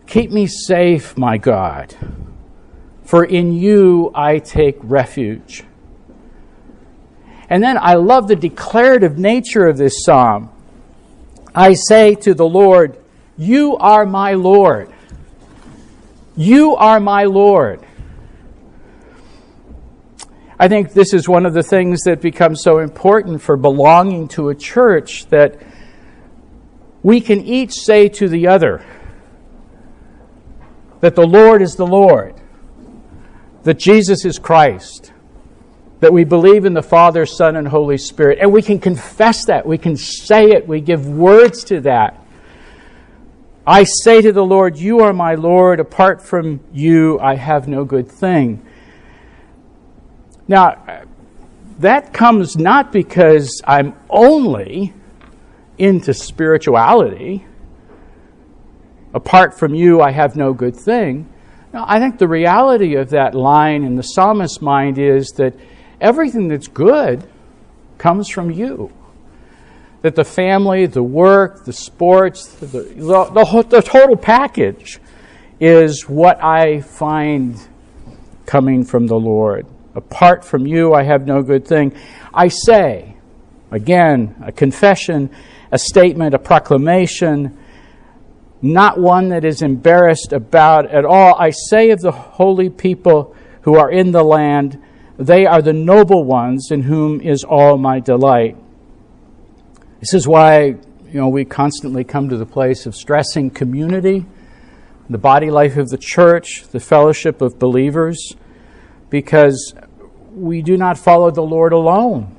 Keep 0.08 0.32
me 0.32 0.48
safe, 0.48 1.16
my 1.20 1.38
God, 1.38 1.96
for 3.04 3.24
in 3.24 3.54
you 3.54 4.12
I 4.16 4.40
take 4.40 4.78
refuge. 4.82 5.66
And 7.48 7.62
then 7.62 7.78
I 7.78 7.94
love 7.94 8.28
the 8.28 8.36
declarative 8.36 9.20
nature 9.20 9.68
of 9.68 9.78
this 9.78 10.04
psalm. 10.04 10.50
I 11.54 11.74
say 11.74 12.16
to 12.16 12.34
the 12.34 12.48
Lord, 12.48 12.98
You 13.38 13.78
are 13.78 14.06
my 14.06 14.34
Lord. 14.34 14.94
You 16.36 16.76
are 16.76 17.00
my 17.00 17.24
Lord. 17.24 17.86
I 20.58 20.68
think 20.68 20.92
this 20.92 21.14
is 21.14 21.28
one 21.28 21.46
of 21.46 21.54
the 21.54 21.64
things 21.64 22.02
that 22.02 22.22
becomes 22.22 22.62
so 22.62 22.80
important 22.80 23.42
for 23.42 23.56
belonging 23.56 24.28
to 24.30 24.50
a 24.50 24.56
church 24.56 25.26
that 25.28 25.62
we 27.02 27.22
can 27.22 27.40
each 27.42 27.74
say 27.74 28.10
to 28.10 28.28
the 28.28 28.48
other 28.48 28.86
that 31.00 31.16
the 31.16 31.26
Lord 31.26 31.62
is 31.62 31.76
the 31.76 31.88
Lord, 31.88 32.36
that 33.64 33.80
Jesus 33.80 34.26
is 34.26 34.38
Christ, 34.38 35.14
that 36.00 36.14
we 36.14 36.24
believe 36.24 36.66
in 36.66 36.74
the 36.74 36.82
Father, 36.82 37.26
Son, 37.26 37.56
and 37.56 37.68
Holy 37.68 37.98
Spirit. 37.98 38.40
And 38.42 38.54
we 38.54 38.62
can 38.62 38.80
confess 38.80 39.46
that. 39.46 39.66
We 39.66 39.78
can 39.78 39.98
say 39.98 40.52
it. 40.52 40.68
We 40.68 40.82
give 40.82 41.08
words 41.08 41.64
to 41.66 41.82
that. 41.82 42.20
I 43.68 43.84
say 43.84 44.22
to 44.22 44.32
the 44.32 44.44
Lord, 44.44 44.78
You 44.78 45.02
are 45.02 45.14
my 45.14 45.36
Lord. 45.36 45.80
Apart 45.80 46.22
from 46.22 46.62
you, 46.74 47.20
I 47.20 47.36
have 47.36 47.68
no 47.68 47.84
good 47.84 48.10
thing. 48.10 48.66
Now, 50.48 51.06
that 51.80 52.14
comes 52.14 52.58
not 52.58 52.92
because 52.92 53.62
I'm 53.66 53.94
only 54.10 54.94
into 55.78 56.14
spirituality. 56.14 57.46
Apart 59.14 59.58
from 59.58 59.76
you, 59.76 60.02
I 60.02 60.12
have 60.12 60.36
no 60.36 60.54
good 60.54 60.76
thing. 60.76 61.32
Now, 61.74 61.86
I 61.88 62.00
think 62.00 62.18
the 62.18 62.28
reality 62.28 62.96
of 62.96 63.12
that 63.12 63.36
line 63.36 63.84
in 63.84 63.96
the 63.96 64.04
psalmist's 64.04 64.62
mind 64.62 64.98
is 64.98 65.30
that 65.38 65.54
everything 66.02 66.48
that's 66.48 66.68
good 66.68 67.24
comes 67.98 68.30
from 68.30 68.52
you. 68.52 68.92
That 70.02 70.16
the 70.16 70.24
family, 70.24 70.86
the 70.86 71.04
work, 71.04 71.66
the 71.66 71.74
sports, 71.74 72.46
the, 72.46 72.66
the, 72.66 72.84
the, 73.26 73.66
the 73.70 73.82
total 73.82 74.16
package 74.16 75.00
is 75.60 76.08
what 76.08 76.42
I 76.42 76.82
find 76.82 77.60
coming 78.46 78.86
from 78.86 79.08
the 79.08 79.20
Lord. 79.20 79.68
Apart 79.96 80.46
from 80.46 80.66
you, 80.66 80.94
I 80.94 81.04
have 81.04 81.28
no 81.28 81.44
good 81.44 81.68
thing. 81.68 81.94
I 82.34 82.48
say, 82.48 83.18
again, 83.70 84.42
a 84.46 84.52
confession, 84.52 85.30
a 85.72 85.78
statement, 85.78 86.34
a 86.34 86.40
proclamation, 86.40 87.58
not 88.62 89.00
one 89.00 89.30
that 89.30 89.46
is 89.46 89.62
embarrassed 89.62 90.32
about 90.32 90.86
at 90.88 91.06
all. 91.06 91.36
I 91.36 91.52
say 91.52 91.92
of 91.92 92.00
the 92.00 92.12
holy 92.12 92.70
people 92.70 93.36
who 93.62 93.76
are 93.76 93.92
in 93.92 94.12
the 94.12 94.24
land, 94.24 94.82
they 95.20 95.46
are 95.46 95.62
the 95.62 95.74
noble 95.74 96.24
ones 96.24 96.72
in 96.72 96.84
whom 96.84 97.20
is 97.20 97.44
all 97.44 97.78
my 97.78 98.00
delight. 98.00 98.56
This 100.00 100.14
is 100.14 100.26
why 100.26 100.62
you 100.64 101.20
know 101.20 101.28
we 101.28 101.44
constantly 101.44 102.06
come 102.06 102.30
to 102.30 102.38
the 102.38 102.46
place 102.46 102.86
of 102.86 102.96
stressing 102.96 103.50
community, 103.50 104.26
the 105.10 105.18
body 105.18 105.52
life 105.52 105.76
of 105.76 105.90
the 105.90 105.98
church, 105.98 106.64
the 106.72 106.80
fellowship 106.80 107.42
of 107.42 107.60
believers, 107.60 108.34
because 109.10 109.74
we 110.32 110.62
do 110.62 110.78
not 110.78 110.98
follow 110.98 111.30
the 111.32 111.44
Lord 111.44 111.74
alone. 111.74 112.34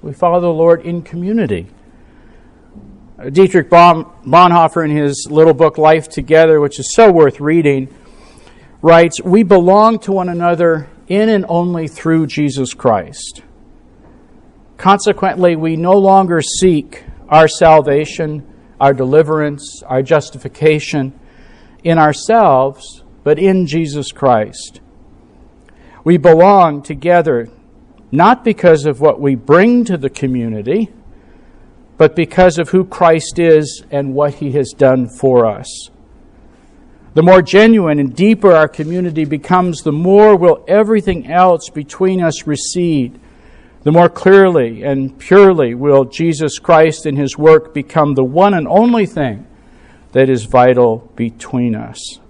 We 0.00 0.14
follow 0.14 0.40
the 0.40 0.48
Lord 0.48 0.86
in 0.86 1.02
community. 1.02 1.66
Dietrich 3.32 3.68
Bonhoeffer, 3.68 4.82
in 4.82 4.96
his 4.96 5.26
little 5.30 5.52
book 5.52 5.76
Life 5.76 6.08
Together, 6.08 6.58
which 6.58 6.78
is 6.78 6.94
so 6.94 7.12
worth 7.12 7.38
reading, 7.38 7.94
writes 8.80 9.20
We 9.22 9.42
belong 9.42 9.98
to 10.00 10.12
one 10.12 10.30
another 10.30 10.88
in 11.08 11.28
and 11.28 11.44
only 11.48 11.88
through 11.88 12.26
Jesus 12.26 12.74
Christ. 12.74 13.42
Consequently, 14.76 15.56
we 15.56 15.76
no 15.76 15.94
longer 15.94 16.40
seek 16.40 17.04
our 17.28 17.48
salvation, 17.48 18.46
our 18.80 18.94
deliverance, 18.94 19.82
our 19.86 20.02
justification 20.02 21.18
in 21.82 21.98
ourselves, 21.98 23.02
but 23.24 23.38
in 23.38 23.66
Jesus 23.66 24.12
Christ. 24.12 24.80
We 26.04 26.16
belong 26.16 26.82
together 26.82 27.48
not 28.10 28.44
because 28.44 28.86
of 28.86 29.00
what 29.00 29.20
we 29.20 29.34
bring 29.34 29.84
to 29.84 29.96
the 29.96 30.08
community, 30.08 30.90
but 31.98 32.14
because 32.14 32.58
of 32.58 32.70
who 32.70 32.84
Christ 32.84 33.38
is 33.38 33.84
and 33.90 34.14
what 34.14 34.34
he 34.34 34.52
has 34.52 34.70
done 34.70 35.08
for 35.08 35.44
us. 35.44 35.90
The 37.18 37.24
more 37.24 37.42
genuine 37.42 37.98
and 37.98 38.14
deeper 38.14 38.52
our 38.52 38.68
community 38.68 39.24
becomes, 39.24 39.82
the 39.82 39.90
more 39.90 40.36
will 40.36 40.64
everything 40.68 41.28
else 41.28 41.68
between 41.68 42.22
us 42.22 42.46
recede. 42.46 43.18
The 43.82 43.90
more 43.90 44.08
clearly 44.08 44.84
and 44.84 45.18
purely 45.18 45.74
will 45.74 46.04
Jesus 46.04 46.60
Christ 46.60 47.06
and 47.06 47.18
his 47.18 47.36
work 47.36 47.74
become 47.74 48.14
the 48.14 48.22
one 48.22 48.54
and 48.54 48.68
only 48.68 49.04
thing 49.04 49.48
that 50.12 50.30
is 50.30 50.44
vital 50.44 51.10
between 51.16 51.74
us. 51.74 52.20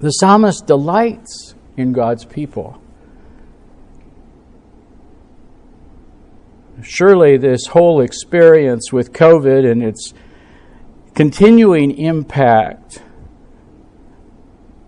The 0.00 0.10
psalmist 0.10 0.66
delights 0.66 1.54
in 1.76 1.92
God's 1.92 2.24
people. 2.24 2.82
Surely, 6.82 7.36
this 7.36 7.66
whole 7.66 8.00
experience 8.00 8.92
with 8.92 9.12
COVID 9.12 9.70
and 9.70 9.84
its 9.84 10.12
continuing 11.14 11.96
impact 11.96 13.02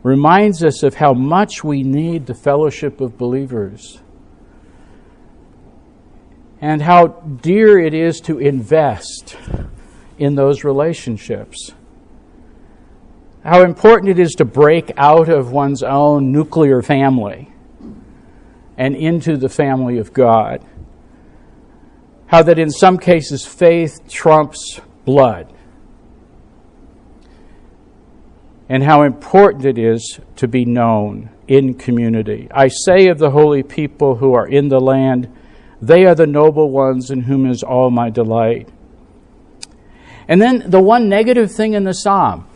reminds 0.03 0.63
us 0.65 0.83
of 0.83 0.95
how 0.95 1.13
much 1.13 1.65
we 1.65 1.83
need 1.83 2.27
the 2.27 2.35
fellowship 2.35 3.01
of 3.01 3.19
believers 3.19 4.01
and 6.61 6.83
how 6.83 7.07
dear 7.07 7.79
it 7.79 7.95
is 7.95 8.21
to 8.21 8.39
invest 8.39 9.37
in 10.19 10.35
those 10.35 10.65
relationships 10.65 11.73
how 13.45 13.63
important 13.63 14.11
it 14.11 14.19
is 14.19 14.33
to 14.33 14.45
break 14.45 14.93
out 14.97 15.29
of 15.29 15.53
one's 15.53 15.83
own 15.83 16.33
nuclear 16.33 16.83
family 16.83 17.51
and 18.77 18.95
into 18.95 19.37
the 19.37 19.49
family 19.49 19.99
of 19.99 20.13
God. 20.13 20.63
How 22.27 22.43
that 22.43 22.59
in 22.59 22.71
some 22.71 22.99
cases 22.99 23.47
faith 23.47 24.01
trumps 24.09 24.81
blood. 25.07 25.53
And 28.69 28.83
how 28.83 29.03
important 29.03 29.65
it 29.65 29.79
is 29.79 30.21
to 30.37 30.47
be 30.47 30.65
known 30.65 31.31
in 31.47 31.75
community. 31.75 32.49
I 32.51 32.69
say 32.69 33.09
of 33.09 33.19
the 33.19 33.31
holy 33.31 33.63
people 33.63 34.17
who 34.17 34.35
are 34.35 34.47
in 34.47 34.69
the 34.69 34.81
land, 34.81 35.35
they 35.81 36.05
are 36.05 36.15
the 36.15 36.27
noble 36.27 36.71
ones 36.71 37.11
in 37.11 37.23
whom 37.23 37.51
is 37.51 37.63
all 37.63 37.91
my 37.91 38.11
delight. 38.11 38.69
And 40.29 40.43
then 40.43 40.71
the 40.71 40.81
one 40.81 41.09
negative 41.09 41.51
thing 41.51 41.73
in 41.73 41.85
the 41.85 41.95
psalm, 41.95 42.47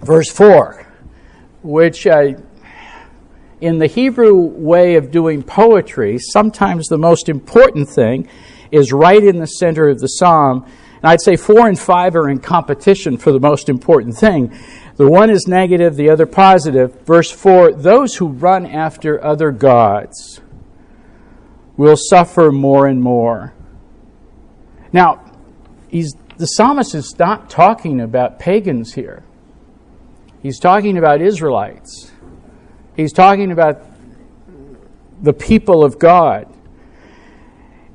verse 0.00 0.30
4, 0.30 0.86
which 1.62 2.06
uh, 2.06 2.34
in 3.60 3.78
the 3.78 3.88
Hebrew 3.88 4.34
way 4.36 4.94
of 4.94 5.10
doing 5.10 5.42
poetry, 5.42 6.18
sometimes 6.18 6.86
the 6.86 6.98
most 6.98 7.28
important 7.28 7.88
thing 7.88 8.28
is 8.70 8.92
right 8.92 9.22
in 9.22 9.38
the 9.38 9.46
center 9.46 9.88
of 9.88 9.98
the 9.98 10.06
psalm. 10.06 10.64
And 11.02 11.04
I'd 11.04 11.20
say 11.20 11.36
four 11.36 11.66
and 11.66 11.78
five 11.78 12.14
are 12.14 12.28
in 12.28 12.38
competition 12.38 13.16
for 13.16 13.32
the 13.32 13.40
most 13.40 13.68
important 13.68 14.16
thing. 14.16 14.56
The 14.98 15.08
one 15.08 15.30
is 15.30 15.46
negative, 15.46 15.94
the 15.94 16.10
other 16.10 16.26
positive. 16.26 17.00
Verse 17.02 17.30
4 17.30 17.72
Those 17.72 18.16
who 18.16 18.26
run 18.26 18.66
after 18.66 19.24
other 19.24 19.52
gods 19.52 20.40
will 21.76 21.96
suffer 21.96 22.50
more 22.50 22.88
and 22.88 23.00
more. 23.00 23.54
Now, 24.92 25.24
the 25.90 26.46
psalmist 26.46 26.96
is 26.96 27.16
not 27.16 27.48
talking 27.48 28.00
about 28.00 28.40
pagans 28.40 28.92
here, 28.94 29.22
he's 30.42 30.58
talking 30.58 30.98
about 30.98 31.22
Israelites. 31.22 32.12
He's 32.96 33.12
talking 33.12 33.52
about 33.52 33.80
the 35.22 35.32
people 35.32 35.84
of 35.84 36.00
God. 36.00 36.52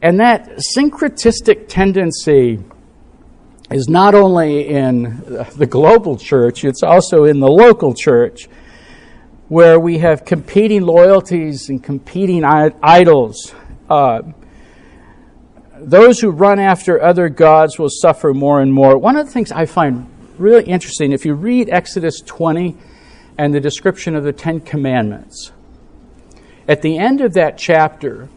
And 0.02 0.22
that 0.22 0.60
syncretistic 0.78 1.68
tendency 1.68 2.64
is 3.74 3.90
not 3.90 4.14
only 4.14 4.68
in 4.68 5.24
the 5.56 5.66
global 5.66 6.16
church, 6.16 6.64
it's 6.64 6.84
also 6.84 7.24
in 7.24 7.40
the 7.40 7.50
local 7.50 7.96
church, 7.96 8.48
where 9.48 9.80
we 9.80 9.98
have 9.98 10.26
competing 10.26 10.84
loyalties 10.84 11.70
and 11.70 11.84
competing 11.84 12.44
idols. 12.46 13.54
Uh, 13.90 14.22
those 15.76 16.20
who 16.20 16.30
run 16.30 16.60
after 16.60 17.02
other 17.02 17.30
gods 17.30 17.80
will 17.80 17.90
suffer 17.90 18.32
more 18.32 18.62
and 18.62 18.72
more. 18.72 18.96
One 18.98 19.18
of 19.18 19.26
the 19.26 19.32
things 19.32 19.52
I 19.52 19.66
find 19.66 20.08
really 20.38 20.66
interesting, 20.66 21.12
if 21.12 21.26
you 21.26 21.34
read 21.34 21.70
Exodus 21.72 22.22
20 22.22 22.78
and 23.40 23.54
the 23.54 23.60
description 23.60 24.16
of 24.16 24.24
the 24.24 24.34
Ten 24.34 24.60
Commandments, 24.60 25.52
at 26.68 26.84
the 26.84 27.00
end 27.00 27.22
of 27.22 27.34
that 27.34 27.58
chapter 27.58 28.30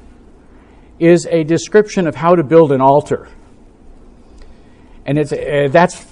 is 0.98 1.26
a 1.26 1.44
description 1.44 2.06
of 2.06 2.14
how 2.14 2.34
to 2.34 2.42
build 2.42 2.72
an 2.72 2.80
altar. 2.80 3.28
And 5.06 5.18
it's, 5.18 5.32
uh, 5.32 5.68
that's 5.70 6.04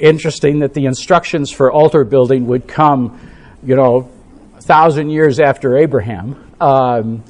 interesting 0.00 0.58
that 0.58 0.74
the 0.74 0.86
instructions 0.86 1.52
for 1.52 1.70
altar 1.70 2.04
building 2.04 2.48
would 2.48 2.66
come, 2.66 3.20
you 3.62 3.76
know, 3.76 4.10
a 4.56 4.60
thousand 4.60 5.10
years 5.10 5.38
after 5.38 5.78
Abraham, 5.78 6.52
um, 6.60 7.22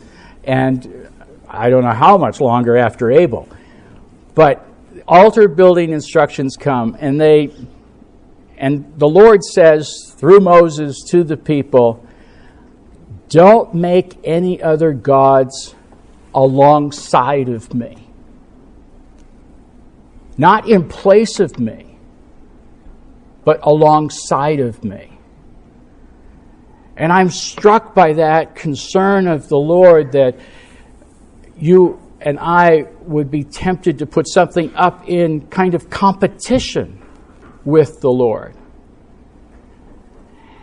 and 0.45 1.09
I 1.47 1.69
don't 1.69 1.85
know 1.85 1.93
how 1.93 2.17
much 2.17 2.41
longer 2.41 2.77
after 2.77 3.11
Abel. 3.11 3.49
But 4.35 4.67
altar 5.07 5.47
building 5.47 5.91
instructions 5.91 6.57
come, 6.57 6.97
and 6.99 7.21
they, 7.21 7.55
and 8.57 8.95
the 8.97 9.09
Lord 9.09 9.45
says 9.45 10.15
through 10.17 10.41
Moses 10.41 11.05
to 11.11 11.23
the 11.23 11.37
people, 11.37 12.07
don't 13.29 13.75
make 13.75 14.17
any 14.25 14.63
other 14.63 14.93
gods 14.93 15.75
alongside 16.35 17.51
of 17.51 17.75
me 17.75 18.10
not 20.37 20.69
in 20.69 20.89
place 20.89 21.41
of 21.41 21.59
me, 21.59 21.99
but 23.45 23.61
alongside 23.63 24.61
of 24.61 24.83
me. 24.85 25.19
And 26.97 27.13
I'm 27.13 27.31
struck 27.31 27.95
by 27.95 28.15
that 28.15 28.55
concern 28.55 29.27
of 29.27 29.49
the 29.49 29.57
Lord 29.57 30.13
that 30.13 30.39
you 31.57 31.99
and 32.21 32.39
I 32.39 32.87
would 33.03 33.31
be 33.31 33.45
tempted 33.45 33.99
to 33.99 34.07
put 34.07 34.29
something 34.29 34.75
up 34.75 35.09
in 35.09 35.47
kind 35.47 35.75
of 35.75 35.89
competition 35.89 37.03
with 37.65 38.01
the 38.01 38.11
Lord. 38.11 38.55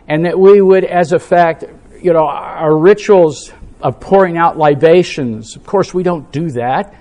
And 0.08 0.25
that 0.25 0.39
we 0.39 0.62
would, 0.62 0.86
as 0.86 1.12
a 1.12 1.19
fact, 1.19 1.63
you 2.01 2.13
know, 2.13 2.27
our 2.27 2.77
rituals 2.77 3.51
of 3.82 3.99
pouring 3.99 4.38
out 4.38 4.58
libations, 4.58 5.56
of 5.56 5.65
course, 5.65 5.93
we 5.93 6.03
don't 6.03 6.32
do 6.32 6.51
that. 6.51 6.93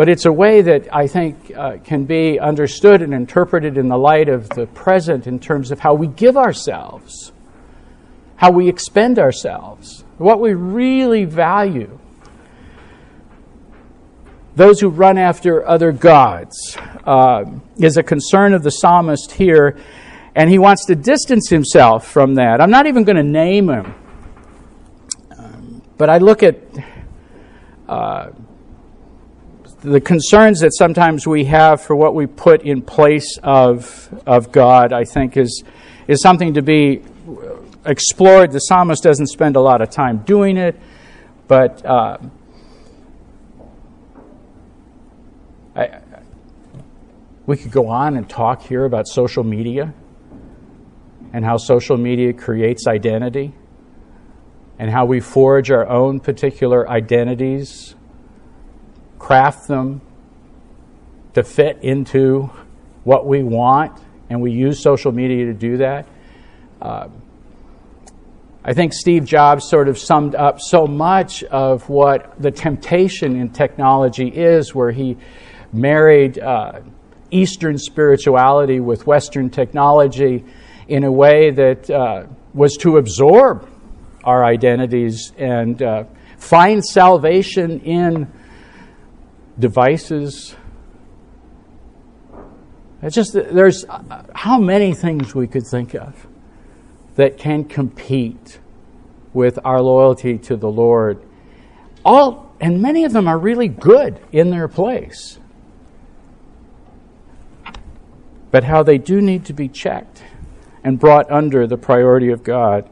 But 0.00 0.08
it's 0.08 0.24
a 0.24 0.32
way 0.32 0.62
that 0.62 0.88
I 0.94 1.06
think 1.06 1.52
uh, 1.54 1.76
can 1.84 2.06
be 2.06 2.40
understood 2.40 3.02
and 3.02 3.12
interpreted 3.12 3.76
in 3.76 3.88
the 3.88 3.98
light 3.98 4.30
of 4.30 4.48
the 4.48 4.64
present 4.64 5.26
in 5.26 5.38
terms 5.38 5.70
of 5.70 5.80
how 5.80 5.92
we 5.92 6.06
give 6.06 6.38
ourselves, 6.38 7.32
how 8.36 8.50
we 8.50 8.66
expend 8.66 9.18
ourselves, 9.18 10.02
what 10.16 10.40
we 10.40 10.54
really 10.54 11.26
value. 11.26 11.98
Those 14.56 14.80
who 14.80 14.88
run 14.88 15.18
after 15.18 15.68
other 15.68 15.92
gods 15.92 16.78
uh, 17.04 17.44
is 17.76 17.98
a 17.98 18.02
concern 18.02 18.54
of 18.54 18.62
the 18.62 18.70
psalmist 18.70 19.32
here, 19.32 19.76
and 20.34 20.48
he 20.48 20.58
wants 20.58 20.86
to 20.86 20.94
distance 20.94 21.50
himself 21.50 22.06
from 22.06 22.36
that. 22.36 22.62
I'm 22.62 22.70
not 22.70 22.86
even 22.86 23.04
going 23.04 23.16
to 23.16 23.22
name 23.22 23.68
him, 23.68 23.94
um, 25.36 25.82
but 25.98 26.08
I 26.08 26.16
look 26.16 26.42
at. 26.42 26.56
Uh, 27.86 28.30
the 29.82 30.00
concerns 30.00 30.60
that 30.60 30.74
sometimes 30.74 31.26
we 31.26 31.44
have 31.44 31.80
for 31.80 31.96
what 31.96 32.14
we 32.14 32.26
put 32.26 32.62
in 32.62 32.82
place 32.82 33.38
of, 33.42 34.12
of 34.26 34.52
God, 34.52 34.92
I 34.92 35.04
think, 35.04 35.36
is, 35.36 35.64
is 36.06 36.20
something 36.20 36.54
to 36.54 36.62
be 36.62 37.02
explored. 37.86 38.52
The 38.52 38.58
psalmist 38.58 39.02
doesn't 39.02 39.28
spend 39.28 39.56
a 39.56 39.60
lot 39.60 39.80
of 39.80 39.90
time 39.90 40.18
doing 40.18 40.58
it, 40.58 40.78
but 41.48 41.84
uh, 41.84 42.18
I, 45.74 46.00
we 47.46 47.56
could 47.56 47.72
go 47.72 47.88
on 47.88 48.16
and 48.16 48.28
talk 48.28 48.62
here 48.62 48.84
about 48.84 49.08
social 49.08 49.44
media 49.44 49.94
and 51.32 51.44
how 51.44 51.56
social 51.56 51.96
media 51.96 52.34
creates 52.34 52.86
identity 52.86 53.54
and 54.78 54.90
how 54.90 55.06
we 55.06 55.20
forge 55.20 55.70
our 55.70 55.88
own 55.88 56.20
particular 56.20 56.88
identities 56.88 57.94
craft 59.20 59.68
them 59.68 60.00
to 61.34 61.44
fit 61.44 61.78
into 61.82 62.50
what 63.04 63.26
we 63.26 63.44
want, 63.44 63.96
and 64.28 64.40
we 64.40 64.50
use 64.50 64.82
social 64.82 65.12
media 65.12 65.44
to 65.46 65.54
do 65.54 65.76
that. 65.76 66.08
Uh, 66.82 67.08
I 68.64 68.72
think 68.72 68.92
Steve 68.92 69.24
Jobs 69.24 69.68
sort 69.68 69.88
of 69.88 69.98
summed 69.98 70.34
up 70.34 70.60
so 70.60 70.86
much 70.86 71.44
of 71.44 71.88
what 71.88 72.40
the 72.42 72.50
temptation 72.50 73.36
in 73.36 73.50
technology 73.50 74.28
is, 74.28 74.74
where 74.74 74.90
he 74.90 75.16
married 75.72 76.38
uh, 76.38 76.80
Eastern 77.30 77.78
spirituality 77.78 78.80
with 78.80 79.06
Western 79.06 79.50
technology 79.50 80.44
in 80.88 81.04
a 81.04 81.12
way 81.12 81.50
that 81.52 81.88
uh, 81.88 82.24
was 82.52 82.76
to 82.78 82.96
absorb 82.96 83.68
our 84.24 84.44
identities 84.44 85.32
and 85.38 85.82
uh, 85.82 86.04
find 86.36 86.84
salvation 86.84 87.80
in 87.80 88.30
devices. 89.60 90.56
It's 93.02 93.14
just 93.14 93.32
there's 93.32 93.84
uh, 93.84 94.24
how 94.34 94.58
many 94.58 94.94
things 94.94 95.34
we 95.34 95.46
could 95.46 95.66
think 95.66 95.94
of 95.94 96.26
that 97.16 97.38
can 97.38 97.64
compete 97.64 98.58
with 99.32 99.58
our 99.64 99.80
loyalty 99.80 100.38
to 100.38 100.56
the 100.56 100.70
Lord. 100.70 101.22
All 102.04 102.54
and 102.60 102.82
many 102.82 103.04
of 103.04 103.12
them 103.12 103.26
are 103.26 103.38
really 103.38 103.68
good 103.68 104.20
in 104.32 104.50
their 104.50 104.68
place. 104.68 105.38
But 108.50 108.64
how 108.64 108.82
they 108.82 108.98
do 108.98 109.20
need 109.20 109.46
to 109.46 109.52
be 109.52 109.68
checked 109.68 110.22
and 110.84 110.98
brought 110.98 111.30
under 111.30 111.66
the 111.66 111.76
priority 111.76 112.30
of 112.30 112.42
God. 112.42 112.88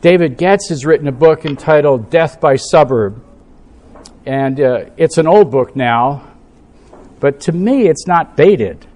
David 0.00 0.38
Goetz 0.38 0.70
has 0.70 0.86
written 0.86 1.08
a 1.08 1.12
book 1.12 1.44
entitled 1.44 2.08
Death 2.08 2.40
by 2.40 2.56
Suburb. 2.56 3.22
And 4.24 4.58
uh, 4.58 4.86
it's 4.96 5.18
an 5.18 5.26
old 5.26 5.50
book 5.50 5.76
now, 5.76 6.26
but 7.20 7.40
to 7.40 7.52
me 7.52 7.86
it's 7.86 8.06
not 8.06 8.34
dated. 8.34 8.86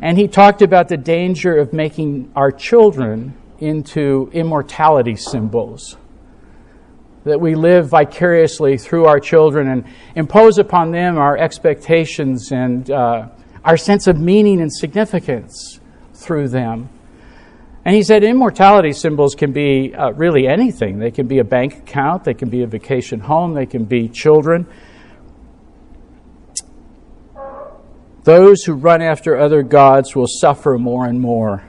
And 0.00 0.16
he 0.16 0.26
talked 0.26 0.62
about 0.62 0.88
the 0.88 0.96
danger 0.96 1.58
of 1.58 1.74
making 1.74 2.32
our 2.34 2.50
children 2.50 3.36
into 3.58 4.30
immortality 4.32 5.16
symbols. 5.16 5.98
That 7.24 7.38
we 7.38 7.54
live 7.54 7.90
vicariously 7.90 8.78
through 8.78 9.04
our 9.04 9.20
children 9.20 9.68
and 9.68 9.84
impose 10.14 10.56
upon 10.56 10.92
them 10.92 11.18
our 11.18 11.36
expectations 11.36 12.52
and 12.52 12.90
uh, 12.90 13.28
our 13.62 13.76
sense 13.76 14.06
of 14.06 14.18
meaning 14.18 14.62
and 14.62 14.72
significance 14.72 15.78
through 16.14 16.48
them. 16.48 16.88
And 17.84 17.94
he 17.94 18.02
said 18.02 18.24
immortality 18.24 18.92
symbols 18.92 19.34
can 19.34 19.52
be 19.52 19.94
uh, 19.94 20.10
really 20.10 20.46
anything. 20.46 20.98
They 20.98 21.10
can 21.10 21.26
be 21.26 21.38
a 21.38 21.44
bank 21.44 21.78
account, 21.78 22.24
they 22.24 22.34
can 22.34 22.50
be 22.50 22.62
a 22.62 22.66
vacation 22.66 23.20
home, 23.20 23.54
they 23.54 23.66
can 23.66 23.84
be 23.84 24.08
children. 24.08 24.66
Those 28.24 28.64
who 28.64 28.74
run 28.74 29.00
after 29.00 29.38
other 29.38 29.62
gods 29.62 30.14
will 30.14 30.26
suffer 30.28 30.76
more 30.78 31.06
and 31.06 31.20
more. 31.20 31.64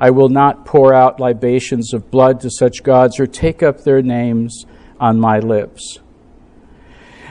I 0.00 0.10
will 0.10 0.30
not 0.30 0.64
pour 0.64 0.94
out 0.94 1.20
libations 1.20 1.92
of 1.92 2.10
blood 2.10 2.40
to 2.40 2.50
such 2.50 2.82
gods 2.82 3.20
or 3.20 3.26
take 3.26 3.62
up 3.62 3.84
their 3.84 4.02
names 4.02 4.64
on 4.98 5.20
my 5.20 5.38
lips. 5.38 5.98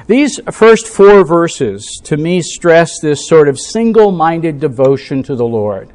These 0.08 0.40
first 0.52 0.88
four 0.88 1.26
verses, 1.26 2.00
to 2.06 2.16
me, 2.16 2.42
stress 2.42 3.00
this 3.02 3.28
sort 3.28 3.50
of 3.50 3.60
single 3.60 4.12
minded 4.12 4.60
devotion 4.60 5.24
to 5.24 5.36
the 5.36 5.46
Lord. 5.46 5.92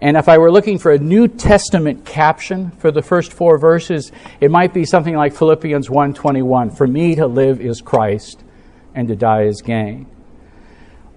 And 0.00 0.16
if 0.16 0.28
I 0.28 0.36
were 0.36 0.52
looking 0.52 0.78
for 0.78 0.92
a 0.92 0.98
New 0.98 1.26
Testament 1.26 2.04
caption 2.04 2.70
for 2.78 2.90
the 2.90 3.00
first 3.00 3.32
four 3.32 3.56
verses, 3.56 4.12
it 4.40 4.50
might 4.50 4.74
be 4.74 4.84
something 4.84 5.16
like 5.16 5.32
Philippians 5.32 5.88
1:21, 5.88 6.70
"For 6.70 6.86
me 6.86 7.14
to 7.14 7.26
live 7.26 7.60
is 7.60 7.80
Christ, 7.80 8.44
and 8.94 9.08
to 9.08 9.16
die 9.16 9.44
is 9.44 9.62
gain." 9.62 10.06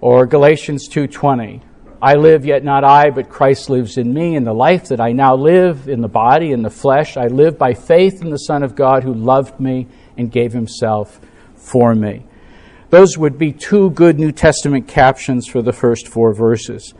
Or 0.00 0.24
Galatians 0.24 0.88
2:20, 0.88 1.60
"I 2.00 2.14
live 2.14 2.46
yet 2.46 2.64
not 2.64 2.82
I, 2.82 3.10
but 3.10 3.28
Christ 3.28 3.68
lives 3.68 3.98
in 3.98 4.14
me, 4.14 4.34
and 4.34 4.46
the 4.46 4.54
life 4.54 4.88
that 4.88 5.00
I 5.00 5.12
now 5.12 5.34
live 5.34 5.86
in 5.86 6.00
the 6.00 6.08
body 6.08 6.50
in 6.50 6.62
the 6.62 6.70
flesh, 6.70 7.18
I 7.18 7.26
live 7.26 7.58
by 7.58 7.74
faith 7.74 8.22
in 8.22 8.30
the 8.30 8.38
Son 8.38 8.62
of 8.62 8.74
God 8.74 9.04
who 9.04 9.12
loved 9.12 9.60
me 9.60 9.88
and 10.16 10.30
gave 10.30 10.54
himself 10.54 11.20
for 11.54 11.94
me." 11.94 12.24
Those 12.88 13.18
would 13.18 13.36
be 13.36 13.52
two 13.52 13.90
good 13.90 14.18
New 14.18 14.32
Testament 14.32 14.88
captions 14.88 15.46
for 15.46 15.60
the 15.60 15.74
first 15.74 16.08
four 16.08 16.32
verses. 16.32 16.94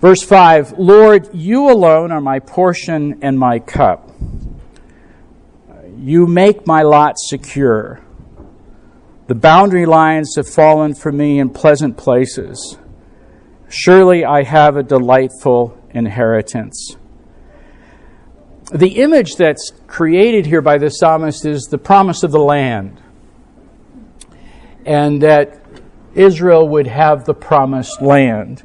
Verse 0.00 0.22
5 0.22 0.78
Lord, 0.78 1.28
you 1.34 1.70
alone 1.70 2.12
are 2.12 2.20
my 2.20 2.38
portion 2.38 3.18
and 3.22 3.38
my 3.38 3.58
cup. 3.58 4.10
You 5.98 6.26
make 6.26 6.66
my 6.66 6.82
lot 6.82 7.14
secure. 7.18 8.00
The 9.26 9.34
boundary 9.34 9.86
lines 9.86 10.34
have 10.36 10.48
fallen 10.48 10.94
for 10.94 11.10
me 11.10 11.40
in 11.40 11.50
pleasant 11.50 11.96
places. 11.96 12.78
Surely 13.68 14.24
I 14.24 14.44
have 14.44 14.76
a 14.76 14.82
delightful 14.82 15.76
inheritance. 15.90 16.96
The 18.72 19.00
image 19.00 19.36
that's 19.36 19.72
created 19.86 20.46
here 20.46 20.60
by 20.60 20.78
the 20.78 20.90
psalmist 20.90 21.44
is 21.44 21.64
the 21.64 21.78
promise 21.78 22.22
of 22.22 22.30
the 22.30 22.40
land, 22.40 23.00
and 24.84 25.22
that 25.22 25.60
Israel 26.14 26.68
would 26.68 26.86
have 26.86 27.24
the 27.24 27.34
promised 27.34 28.00
land. 28.02 28.62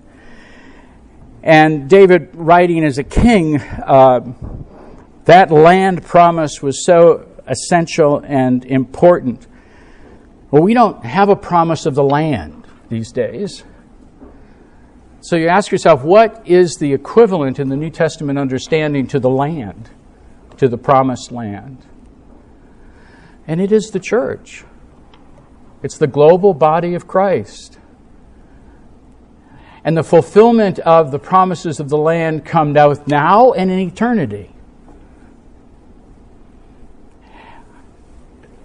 And 1.44 1.90
David, 1.90 2.30
writing 2.34 2.84
as 2.84 2.98
a 2.98 3.04
king, 3.04 3.60
uh, 3.60 4.22
that 5.26 5.50
land 5.50 6.04
promise 6.04 6.62
was 6.62 6.86
so 6.86 7.28
essential 7.48 8.22
and 8.24 8.64
important. 8.66 9.48
Well, 10.52 10.62
we 10.62 10.74
don't 10.74 11.04
have 11.04 11.30
a 11.30 11.36
promise 11.36 11.86
of 11.86 11.96
the 11.96 12.04
land 12.04 12.68
these 12.90 13.12
days. 13.12 13.64
So 15.22 15.36
you 15.36 15.48
ask 15.48 15.72
yourself, 15.72 16.04
what 16.04 16.48
is 16.48 16.76
the 16.76 16.94
equivalent 16.94 17.60
in 17.60 17.70
the 17.70 17.76
New 17.76 17.90
Testament 17.90 18.38
understanding 18.38 19.08
to 19.08 19.20
the 19.20 19.30
land, 19.30 19.90
to 20.58 20.68
the 20.68 20.78
promised 20.78 21.32
land? 21.32 21.86
And 23.48 23.60
it 23.60 23.72
is 23.72 23.92
the 23.92 24.00
church, 24.00 24.64
it's 25.82 25.98
the 25.98 26.08
global 26.08 26.54
body 26.54 26.94
of 26.94 27.08
Christ 27.08 27.80
and 29.84 29.98
the 29.98 30.04
fulfillment 30.04 30.80
of 30.80 31.12
the 31.12 31.20
promises 31.20 31.80
of 31.80 31.90
the 31.90 31.98
land 31.98 32.46
come 32.46 32.74
both 32.74 33.08
now 33.08 33.52
and 33.54 33.72
in 33.72 33.80
eternity. 33.80 34.52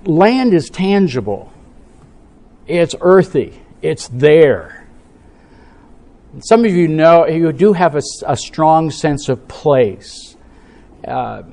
Land 0.04 0.54
is 0.54 0.70
tangible, 0.70 1.52
it's 2.66 2.94
earthy, 3.00 3.60
it's 3.82 4.08
there. 4.08 4.86
Some 6.40 6.64
of 6.64 6.70
you 6.70 6.86
know, 6.86 7.26
you 7.26 7.50
do 7.52 7.72
have 7.72 7.96
a, 7.96 8.02
a 8.26 8.36
strong 8.36 8.90
sense 8.90 9.28
of 9.28 9.48
place. 9.48 10.36
Uh, 11.06 11.44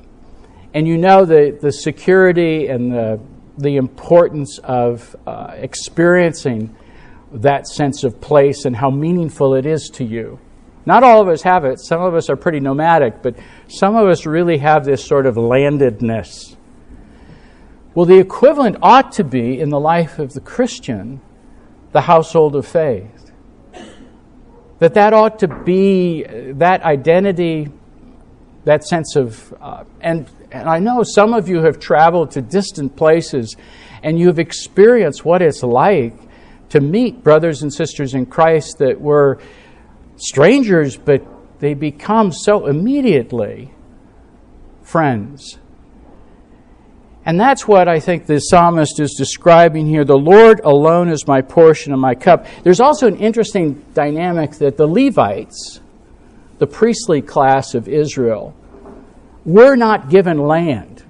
and 0.74 0.86
you 0.86 0.98
know 0.98 1.24
the, 1.24 1.56
the 1.60 1.72
security 1.72 2.66
and 2.66 2.92
the, 2.92 3.20
the 3.56 3.76
importance 3.76 4.58
of 4.58 5.16
uh, 5.26 5.52
experiencing 5.54 6.76
that 7.34 7.66
sense 7.66 8.04
of 8.04 8.20
place 8.20 8.64
and 8.64 8.76
how 8.76 8.90
meaningful 8.90 9.54
it 9.54 9.66
is 9.66 9.90
to 9.94 10.04
you. 10.04 10.38
Not 10.86 11.02
all 11.02 11.20
of 11.20 11.28
us 11.28 11.42
have 11.42 11.64
it. 11.64 11.80
Some 11.80 12.02
of 12.02 12.14
us 12.14 12.28
are 12.28 12.36
pretty 12.36 12.60
nomadic, 12.60 13.22
but 13.22 13.36
some 13.68 13.96
of 13.96 14.06
us 14.06 14.26
really 14.26 14.58
have 14.58 14.84
this 14.84 15.04
sort 15.04 15.26
of 15.26 15.36
landedness. 15.36 16.56
Well, 17.94 18.06
the 18.06 18.18
equivalent 18.18 18.76
ought 18.82 19.12
to 19.12 19.24
be 19.24 19.58
in 19.58 19.70
the 19.70 19.80
life 19.80 20.18
of 20.18 20.34
the 20.34 20.40
Christian, 20.40 21.20
the 21.92 22.02
household 22.02 22.54
of 22.56 22.66
faith. 22.66 23.32
That 24.80 24.94
that 24.94 25.12
ought 25.12 25.38
to 25.38 25.48
be 25.48 26.24
that 26.24 26.82
identity, 26.82 27.70
that 28.64 28.84
sense 28.84 29.16
of, 29.16 29.54
uh, 29.60 29.84
and, 30.00 30.28
and 30.50 30.68
I 30.68 30.80
know 30.80 31.02
some 31.02 31.32
of 31.32 31.48
you 31.48 31.62
have 31.62 31.78
traveled 31.78 32.32
to 32.32 32.42
distant 32.42 32.96
places 32.96 33.56
and 34.02 34.18
you've 34.18 34.38
experienced 34.38 35.24
what 35.24 35.40
it's 35.40 35.62
like 35.62 36.14
to 36.74 36.80
meet 36.80 37.22
brothers 37.22 37.62
and 37.62 37.72
sisters 37.72 38.14
in 38.14 38.26
Christ 38.26 38.78
that 38.78 39.00
were 39.00 39.38
strangers, 40.16 40.96
but 40.96 41.24
they 41.60 41.72
become 41.72 42.32
so 42.32 42.66
immediately 42.66 43.72
friends. 44.82 45.60
And 47.24 47.38
that's 47.38 47.68
what 47.68 47.86
I 47.86 48.00
think 48.00 48.26
the 48.26 48.40
psalmist 48.40 48.98
is 48.98 49.14
describing 49.16 49.86
here. 49.86 50.04
The 50.04 50.18
Lord 50.18 50.62
alone 50.64 51.10
is 51.10 51.28
my 51.28 51.42
portion 51.42 51.92
and 51.92 52.02
my 52.02 52.16
cup. 52.16 52.44
There's 52.64 52.80
also 52.80 53.06
an 53.06 53.18
interesting 53.18 53.84
dynamic 53.94 54.56
that 54.56 54.76
the 54.76 54.88
Levites, 54.88 55.80
the 56.58 56.66
priestly 56.66 57.22
class 57.22 57.76
of 57.76 57.86
Israel, 57.86 58.52
were 59.44 59.76
not 59.76 60.10
given 60.10 60.38
land. 60.38 61.04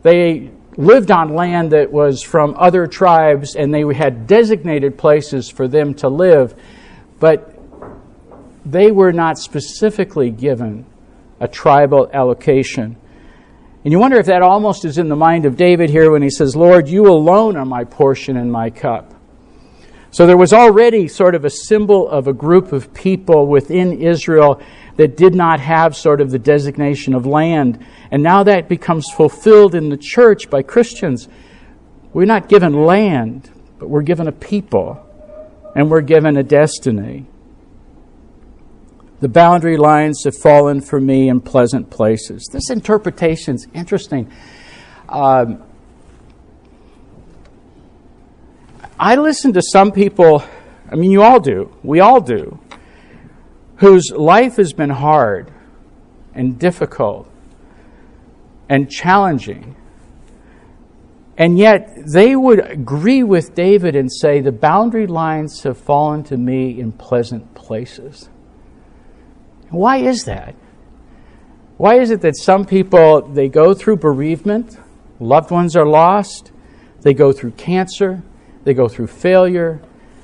They 0.00 0.50
lived 0.78 1.10
on 1.10 1.34
land 1.34 1.72
that 1.72 1.92
was 1.92 2.22
from 2.22 2.54
other 2.56 2.86
tribes, 2.86 3.56
and 3.56 3.74
they 3.74 3.82
had 3.92 4.28
designated 4.28 4.96
places 4.96 5.50
for 5.50 5.66
them 5.66 5.92
to 5.92 6.08
live, 6.08 6.54
but 7.18 7.54
they 8.64 8.92
were 8.92 9.12
not 9.12 9.38
specifically 9.38 10.30
given 10.30 10.86
a 11.40 11.48
tribal 11.48 12.08
allocation. 12.14 12.96
And 13.84 13.92
you 13.92 13.98
wonder 13.98 14.18
if 14.18 14.26
that 14.26 14.42
almost 14.42 14.84
is 14.84 14.98
in 14.98 15.08
the 15.08 15.16
mind 15.16 15.46
of 15.46 15.56
David 15.56 15.90
here 15.90 16.12
when 16.12 16.22
he 16.22 16.30
says, 16.30 16.54
Lord, 16.54 16.88
you 16.88 17.08
alone 17.08 17.56
are 17.56 17.64
my 17.64 17.82
portion 17.82 18.36
and 18.36 18.50
my 18.50 18.70
cup. 18.70 19.14
So 20.10 20.26
there 20.26 20.36
was 20.36 20.52
already 20.52 21.06
sort 21.06 21.34
of 21.34 21.44
a 21.44 21.50
symbol 21.50 22.08
of 22.08 22.26
a 22.28 22.32
group 22.32 22.72
of 22.72 22.94
people 22.94 23.46
within 23.46 24.00
Israel 24.00 24.60
that 24.96 25.16
did 25.16 25.34
not 25.34 25.60
have 25.60 25.94
sort 25.94 26.20
of 26.20 26.30
the 26.30 26.38
designation 26.38 27.14
of 27.14 27.26
land. 27.26 27.84
And 28.10 28.22
now 28.22 28.42
that 28.44 28.68
becomes 28.68 29.10
fulfilled 29.10 29.74
in 29.74 29.90
the 29.90 29.96
church 29.96 30.50
by 30.50 30.62
Christians. 30.62 31.28
We're 32.12 32.24
not 32.24 32.48
given 32.48 32.72
land, 32.72 33.50
but 33.78 33.88
we're 33.88 34.02
given 34.02 34.26
a 34.26 34.32
people, 34.32 35.04
and 35.76 35.90
we're 35.90 36.00
given 36.00 36.36
a 36.36 36.42
destiny. 36.42 37.26
The 39.20 39.28
boundary 39.28 39.76
lines 39.76 40.24
have 40.24 40.36
fallen 40.36 40.80
for 40.80 41.00
me 41.00 41.28
in 41.28 41.40
pleasant 41.40 41.90
places. 41.90 42.48
This 42.50 42.70
interpretation 42.70 43.56
is 43.56 43.66
interesting. 43.74 44.32
Um, 45.08 45.62
I 49.00 49.14
listen 49.14 49.52
to 49.52 49.62
some 49.62 49.92
people, 49.92 50.42
I 50.90 50.96
mean, 50.96 51.12
you 51.12 51.22
all 51.22 51.38
do, 51.38 51.74
we 51.84 52.00
all 52.00 52.20
do, 52.20 52.58
whose 53.76 54.10
life 54.10 54.56
has 54.56 54.72
been 54.72 54.90
hard 54.90 55.52
and 56.34 56.58
difficult 56.58 57.30
and 58.68 58.90
challenging. 58.90 59.76
And 61.36 61.56
yet 61.56 61.96
they 62.12 62.34
would 62.34 62.58
agree 62.58 63.22
with 63.22 63.54
David 63.54 63.94
and 63.94 64.12
say, 64.12 64.40
The 64.40 64.50
boundary 64.50 65.06
lines 65.06 65.62
have 65.62 65.78
fallen 65.78 66.24
to 66.24 66.36
me 66.36 66.80
in 66.80 66.90
pleasant 66.90 67.54
places. 67.54 68.28
Why 69.70 69.98
is 69.98 70.24
that? 70.24 70.56
Why 71.76 72.00
is 72.00 72.10
it 72.10 72.22
that 72.22 72.36
some 72.36 72.64
people 72.64 73.22
they 73.22 73.48
go 73.48 73.72
through 73.74 73.98
bereavement, 73.98 74.76
loved 75.20 75.52
ones 75.52 75.76
are 75.76 75.86
lost, 75.86 76.50
they 77.02 77.14
go 77.14 77.30
through 77.30 77.52
cancer, 77.52 78.24
they 78.68 78.74
go 78.74 78.86
through 78.86 79.06
failure, 79.06 79.80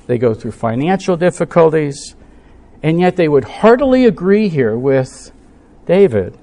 they 0.07 0.19
go 0.19 0.35
through 0.35 0.51
financial 0.51 1.17
difficulties, 1.17 2.15
and 2.83 3.01
yet 3.01 3.17
they 3.17 3.27
would 3.27 3.45
heartily 3.45 4.05
agree 4.05 4.51
here 4.51 4.77
with 4.77 5.33
David. 5.87 6.37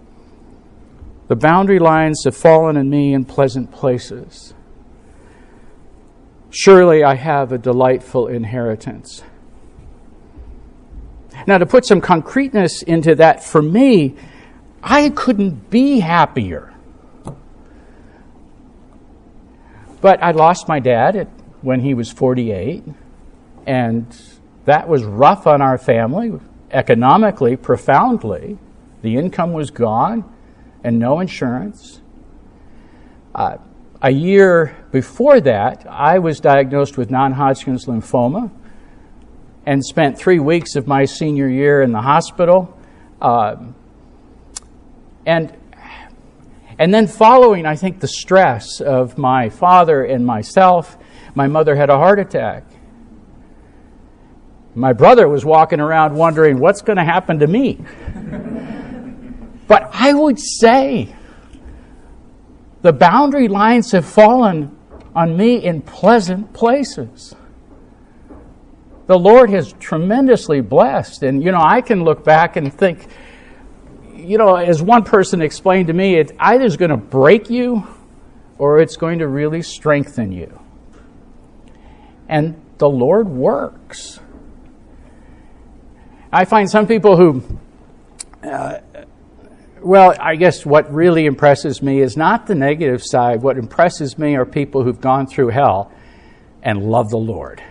The 1.27 1.35
boundary 1.35 1.77
lines 1.77 2.23
have 2.25 2.35
fallen 2.35 2.75
in 2.75 2.89
me 2.89 3.13
in 3.13 3.23
pleasant 3.23 3.71
places. 3.71 4.55
Surely 6.49 7.03
I 7.03 7.13
have 7.13 7.51
a 7.51 7.59
delightful 7.59 8.25
inheritance. 8.25 9.21
Now, 11.45 11.59
to 11.59 11.67
put 11.67 11.85
some 11.85 12.01
concreteness 12.01 12.81
into 12.81 13.13
that, 13.13 13.43
for 13.43 13.61
me, 13.61 14.15
I 14.81 15.09
couldn't 15.09 15.69
be 15.69 15.99
happier. 15.99 16.73
But 20.01 20.23
I 20.23 20.31
lost 20.31 20.67
my 20.67 20.79
dad 20.79 21.15
at 21.15 21.27
when 21.61 21.79
he 21.81 21.93
was 21.93 22.11
48, 22.11 22.83
and 23.65 24.21
that 24.65 24.87
was 24.87 25.03
rough 25.03 25.47
on 25.47 25.61
our 25.61 25.77
family, 25.77 26.31
economically, 26.71 27.55
profoundly. 27.55 28.57
The 29.01 29.17
income 29.17 29.53
was 29.53 29.71
gone 29.71 30.31
and 30.83 30.99
no 30.99 31.19
insurance. 31.19 32.01
Uh, 33.33 33.57
a 34.01 34.11
year 34.11 34.75
before 34.91 35.39
that, 35.41 35.85
I 35.87 36.19
was 36.19 36.39
diagnosed 36.39 36.97
with 36.97 37.11
non 37.11 37.33
Hodgkin's 37.33 37.85
lymphoma 37.85 38.51
and 39.65 39.83
spent 39.83 40.17
three 40.17 40.39
weeks 40.39 40.75
of 40.75 40.87
my 40.87 41.05
senior 41.05 41.47
year 41.47 41.81
in 41.81 41.91
the 41.91 42.01
hospital. 42.01 42.77
Uh, 43.21 43.57
and 45.25 45.55
and 46.81 46.91
then, 46.91 47.05
following, 47.05 47.67
I 47.67 47.75
think, 47.75 47.99
the 47.99 48.07
stress 48.07 48.81
of 48.81 49.15
my 49.15 49.49
father 49.49 50.03
and 50.03 50.25
myself, 50.25 50.97
my 51.35 51.47
mother 51.47 51.75
had 51.75 51.89
a 51.89 51.97
heart 51.97 52.19
attack. 52.19 52.63
My 54.73 54.93
brother 54.93 55.27
was 55.27 55.43
walking 55.43 55.79
around 55.79 56.15
wondering, 56.15 56.59
what's 56.59 56.81
going 56.81 56.97
to 56.97 57.03
happen 57.03 57.39
to 57.39 57.47
me? 57.47 57.75
but 59.67 59.89
I 59.93 60.13
would 60.13 60.39
say 60.39 61.13
the 62.81 62.93
boundary 62.93 63.47
lines 63.47 63.91
have 63.91 64.05
fallen 64.05 64.77
on 65.13 65.35
me 65.35 65.57
in 65.63 65.81
pleasant 65.81 66.53
places. 66.53 67.35
The 69.07 69.19
Lord 69.19 69.49
has 69.49 69.73
tremendously 69.73 70.61
blessed. 70.61 71.23
And, 71.23 71.43
you 71.43 71.51
know, 71.51 71.61
I 71.61 71.81
can 71.81 72.03
look 72.03 72.23
back 72.23 72.55
and 72.55 72.73
think, 72.73 73.07
you 74.15 74.37
know, 74.37 74.55
as 74.55 74.81
one 74.81 75.03
person 75.03 75.41
explained 75.41 75.87
to 75.87 75.93
me, 75.93 76.15
it 76.15 76.31
either 76.39 76.63
is 76.63 76.77
going 76.77 76.91
to 76.91 76.97
break 76.97 77.49
you 77.49 77.85
or 78.57 78.79
it's 78.79 78.95
going 78.95 79.19
to 79.19 79.27
really 79.27 79.63
strengthen 79.63 80.31
you. 80.31 80.57
And 82.31 82.55
the 82.77 82.89
Lord 82.89 83.27
works. 83.27 84.21
I 86.31 86.45
find 86.45 86.69
some 86.69 86.87
people 86.87 87.17
who, 87.17 87.43
uh, 88.41 88.79
well, 89.81 90.15
I 90.17 90.37
guess 90.37 90.65
what 90.65 90.91
really 90.93 91.25
impresses 91.25 91.81
me 91.81 91.99
is 91.99 92.15
not 92.15 92.47
the 92.47 92.55
negative 92.55 93.03
side. 93.03 93.41
What 93.41 93.57
impresses 93.57 94.17
me 94.17 94.37
are 94.37 94.45
people 94.45 94.81
who've 94.81 95.01
gone 95.01 95.27
through 95.27 95.49
hell 95.49 95.91
and 96.63 96.89
love 96.89 97.09
the 97.09 97.17
Lord. 97.17 97.61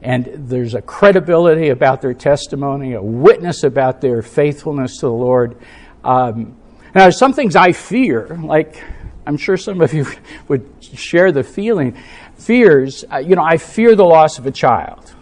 And 0.00 0.26
there's 0.34 0.74
a 0.74 0.80
credibility 0.80 1.68
about 1.68 2.00
their 2.00 2.14
testimony, 2.14 2.94
a 2.94 3.02
witness 3.02 3.62
about 3.62 4.00
their 4.00 4.22
faithfulness 4.22 4.96
to 4.98 5.06
the 5.06 5.12
Lord. 5.12 5.58
Um, 6.02 6.56
now, 6.94 7.02
there's 7.02 7.18
some 7.18 7.34
things 7.34 7.56
I 7.56 7.72
fear, 7.72 8.38
like 8.42 8.82
I'm 9.26 9.36
sure 9.36 9.56
some 9.56 9.80
of 9.80 9.92
you 9.92 10.06
would 10.48 10.70
share 10.80 11.32
the 11.32 11.42
feeling. 11.42 11.96
Fears, 12.44 13.06
uh, 13.10 13.16
you 13.16 13.36
know, 13.36 13.42
I 13.42 13.56
fear 13.56 13.96
the 13.96 14.04
loss 14.04 14.38
of 14.38 14.44
a 14.44 14.50
child, 14.50 15.14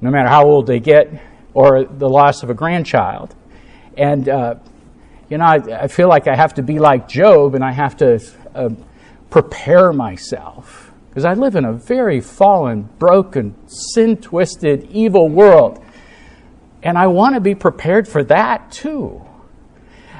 no 0.00 0.10
matter 0.10 0.28
how 0.28 0.46
old 0.46 0.66
they 0.66 0.80
get, 0.80 1.12
or 1.52 1.84
the 1.84 2.08
loss 2.08 2.42
of 2.42 2.48
a 2.48 2.54
grandchild. 2.54 3.34
And, 3.98 4.26
uh, 4.26 4.54
you 5.28 5.36
know, 5.36 5.44
I, 5.44 5.82
I, 5.82 5.88
feel 5.88 6.08
like 6.08 6.28
I 6.28 6.34
have 6.34 6.54
to 6.54 6.62
be 6.62 6.78
like 6.78 7.08
Job 7.08 7.54
and 7.54 7.62
I 7.62 7.72
have 7.72 7.98
to 7.98 8.18
uh, 8.54 8.70
prepare 9.28 9.92
myself. 9.92 10.90
Because 11.10 11.26
I 11.26 11.34
live 11.34 11.56
in 11.56 11.66
a 11.66 11.74
very 11.74 12.22
fallen, 12.22 12.88
broken, 12.98 13.54
sin 13.68 14.16
twisted, 14.16 14.90
evil 14.92 15.28
world. 15.28 15.84
And 16.82 16.96
I 16.96 17.08
want 17.08 17.34
to 17.34 17.40
be 17.42 17.54
prepared 17.54 18.08
for 18.08 18.24
that 18.24 18.72
too. 18.72 19.22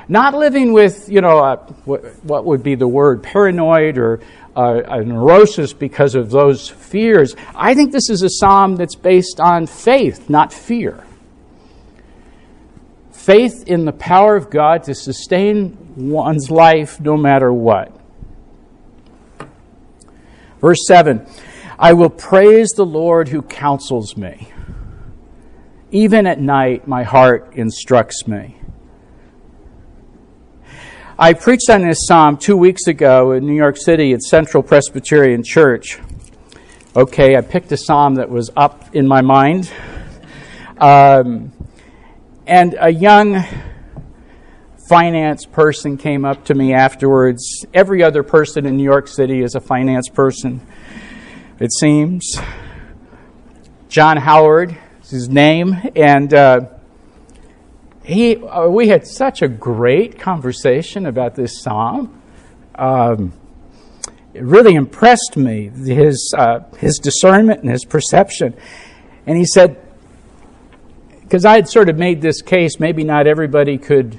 Not 0.07 0.35
living 0.35 0.75
with, 0.75 1.09
you 1.09 1.23
know, 1.23 1.39
uh, 1.39 1.57
what, 1.87 2.23
what, 2.25 2.45
would 2.45 2.63
be 2.63 2.75
the 2.75 2.87
word, 2.87 3.23
paranoid 3.23 3.97
or 3.97 4.21
a 4.55 5.05
neurosis 5.05 5.73
because 5.73 6.15
of 6.15 6.31
those 6.31 6.69
fears. 6.69 7.35
I 7.55 7.75
think 7.75 7.93
this 7.93 8.11
is 8.11 8.23
a 8.23 8.29
psalm 8.29 8.77
that's 8.77 8.95
based 8.95 9.41
on 9.41 9.67
faith, 9.67 10.29
not 10.29 10.53
fear 10.53 11.05
faith 13.23 13.69
in 13.69 13.85
the 13.85 13.93
power 13.93 14.35
of 14.35 14.51
God 14.51 14.83
to 14.85 14.95
sustain 14.95 15.95
one's 15.97 16.51
life 16.51 17.01
no 17.01 17.17
matter 17.17 17.53
what. 17.53 17.97
Verse 20.61 20.85
7 20.87 21.27
I 21.79 21.93
will 21.93 22.11
praise 22.11 22.71
the 22.71 22.87
Lord 22.87 23.29
who 23.29 23.43
counsels 23.43 24.17
me. 24.17 24.53
Even 25.91 26.27
at 26.27 26.41
night, 26.41 26.89
my 26.89 27.03
heart 27.03 27.53
instructs 27.55 28.27
me. 28.27 28.57
I 31.19 31.35
preached 31.35 31.69
on 31.69 31.83
this 31.83 32.07
psalm 32.07 32.39
two 32.39 32.57
weeks 32.57 32.87
ago 32.87 33.33
in 33.33 33.45
New 33.45 33.55
York 33.55 33.77
City 33.77 34.15
at 34.15 34.23
Central 34.23 34.63
Presbyterian 34.63 35.45
Church. 35.45 35.99
Okay, 36.97 37.37
I 37.37 37.43
picked 37.43 37.71
a 37.71 37.77
psalm 37.77 38.15
that 38.15 38.31
was 38.31 38.51
up 38.57 38.95
in 38.95 39.07
my 39.07 39.21
mind. 39.21 39.71
Um, 40.79 41.53
and 42.47 42.77
a 42.81 42.89
young 42.89 43.45
finance 44.89 45.45
person 45.45 45.99
came 45.99 46.25
up 46.25 46.47
to 46.47 46.55
me 46.55 46.73
afterwards. 46.73 47.67
Every 47.75 48.03
other 48.03 48.23
person 48.23 48.65
in 48.65 48.79
New 48.79 48.83
York 48.83 49.07
City 49.07 49.43
is 49.43 49.55
a 49.55 49.61
finance 49.61 50.09
person, 50.09 50.67
it 51.61 51.75
seems. 51.75 52.39
John 53.91 54.17
Howard 54.17 54.79
is 55.03 55.11
his 55.11 55.29
name, 55.29 55.77
and 55.95 56.33
uh, 56.33 56.61
he 58.05 58.37
uh, 58.37 58.69
we 58.69 58.89
had 58.89 59.07
such 59.07 59.43
a 59.43 59.49
great 59.49 60.19
conversation 60.19 61.07
about 61.07 61.35
this 61.35 61.63
psalm. 61.63 62.21
Um, 62.75 63.33
it 64.35 64.43
really 64.43 64.75
impressed 64.75 65.37
me 65.37 65.69
his 65.69 66.35
uh, 66.37 66.61
his 66.79 66.99
discernment 66.99 67.63
and 67.63 67.71
his 67.71 67.85
perception. 67.85 68.55
And 69.27 69.37
he 69.37 69.45
said, 69.45 69.81
because 71.23 71.45
I 71.45 71.55
had 71.55 71.69
sort 71.69 71.89
of 71.89 71.97
made 71.97 72.21
this 72.21 72.43
case, 72.43 72.81
maybe 72.81 73.05
not 73.05 73.27
everybody 73.27 73.79
could 73.79 74.19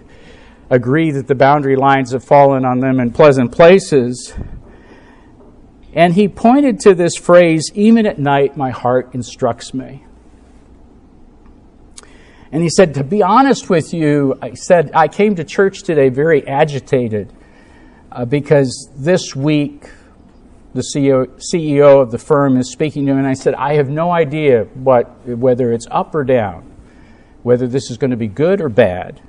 agree 0.70 1.12
that 1.12 1.28
the 1.28 1.36
boundary 1.36 1.76
lines 1.76 2.12
have 2.12 2.24
fallen 2.24 2.66
on 2.66 2.80
them 2.80 3.00
in 3.00 3.12
pleasant 3.12 3.52
places. 3.52 4.34
And 5.94 6.14
he 6.14 6.28
pointed 6.28 6.80
to 6.82 6.96
this 6.96 7.16
phrase, 7.16 7.70
even 7.76 8.06
at 8.08 8.18
night, 8.18 8.58
my 8.58 8.72
heart 8.72 9.14
instructs 9.14 9.74
me. 9.74 10.06
And 12.54 12.62
he 12.62 12.70
said, 12.70 12.94
To 12.94 13.04
be 13.04 13.24
honest 13.24 13.68
with 13.68 13.96
you, 13.96 14.38
I 14.40 14.54
said, 14.54 14.92
I 14.94 15.08
came 15.08 15.36
to 15.38 15.44
church 15.44 15.82
today 15.82 16.10
very 16.10 16.48
agitated 16.48 17.34
uh, 18.12 18.26
because 18.26 18.92
this 18.96 19.36
week 19.36 19.90
the 20.76 20.84
CEO, 20.96 21.26
CEO 21.52 22.00
of 22.00 22.12
the 22.12 22.20
firm 22.20 22.58
is 22.58 22.72
speaking 22.72 23.08
to 23.08 23.14
me, 23.14 23.18
and 23.18 23.28
I 23.28 23.34
said, 23.34 23.56
I 23.56 23.74
have 23.74 23.90
no 23.90 24.12
idea 24.12 24.66
what, 24.76 25.28
whether 25.28 25.72
it's 25.72 25.88
up 25.90 26.14
or 26.14 26.24
down 26.24 26.70
whether 27.42 27.68
this 27.68 27.92
is 27.92 27.98
going 27.98 28.12
to 28.12 28.18
be 28.18 28.28
good 28.28 28.62
or 28.62 28.70
bad. 28.70 29.20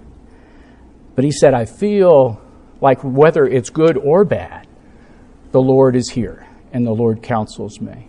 But 1.15 1.25
he 1.25 1.33
said, 1.33 1.53
I 1.53 1.65
feel 1.65 2.41
like 2.81 3.01
whether 3.03 3.47
it's 3.47 3.71
good 3.71 3.97
or 3.97 4.25
bad, 4.25 4.67
the 5.51 5.63
Lord 5.63 5.97
is 5.97 6.11
here 6.11 6.47
and 6.73 6.87
the 6.87 6.93
Lord 6.93 7.23
counsels 7.23 7.81
me. 7.81 8.09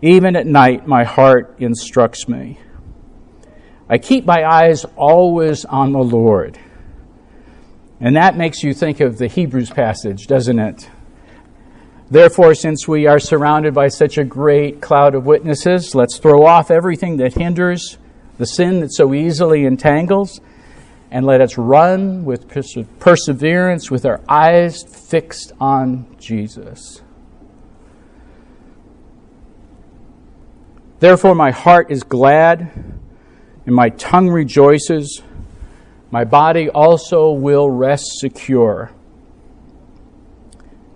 Even 0.00 0.36
at 0.36 0.46
night, 0.46 0.86
my 0.86 1.04
heart 1.04 1.56
instructs 1.58 2.28
me. 2.28 2.58
I 3.92 3.98
keep 3.98 4.24
my 4.24 4.42
eyes 4.42 4.86
always 4.96 5.66
on 5.66 5.92
the 5.92 5.98
Lord. 5.98 6.58
And 8.00 8.16
that 8.16 8.38
makes 8.38 8.62
you 8.62 8.72
think 8.72 9.00
of 9.00 9.18
the 9.18 9.26
Hebrews 9.26 9.68
passage, 9.68 10.26
doesn't 10.26 10.58
it? 10.58 10.88
Therefore, 12.10 12.54
since 12.54 12.88
we 12.88 13.06
are 13.06 13.18
surrounded 13.18 13.74
by 13.74 13.88
such 13.88 14.16
a 14.16 14.24
great 14.24 14.80
cloud 14.80 15.14
of 15.14 15.26
witnesses, 15.26 15.94
let's 15.94 16.16
throw 16.16 16.46
off 16.46 16.70
everything 16.70 17.18
that 17.18 17.34
hinders 17.34 17.98
the 18.38 18.46
sin 18.46 18.80
that 18.80 18.94
so 18.94 19.12
easily 19.12 19.66
entangles, 19.66 20.40
and 21.10 21.26
let 21.26 21.42
us 21.42 21.58
run 21.58 22.24
with 22.24 22.48
perseverance 22.98 23.90
with 23.90 24.06
our 24.06 24.22
eyes 24.26 24.84
fixed 24.84 25.52
on 25.60 26.16
Jesus. 26.18 27.02
Therefore, 30.98 31.34
my 31.34 31.50
heart 31.50 31.90
is 31.90 32.02
glad, 32.02 33.01
and 33.66 33.74
my 33.74 33.88
tongue 33.90 34.28
rejoices. 34.28 35.22
My 36.10 36.24
body 36.24 36.68
also 36.68 37.30
will 37.30 37.70
rest 37.70 38.18
secure. 38.18 38.92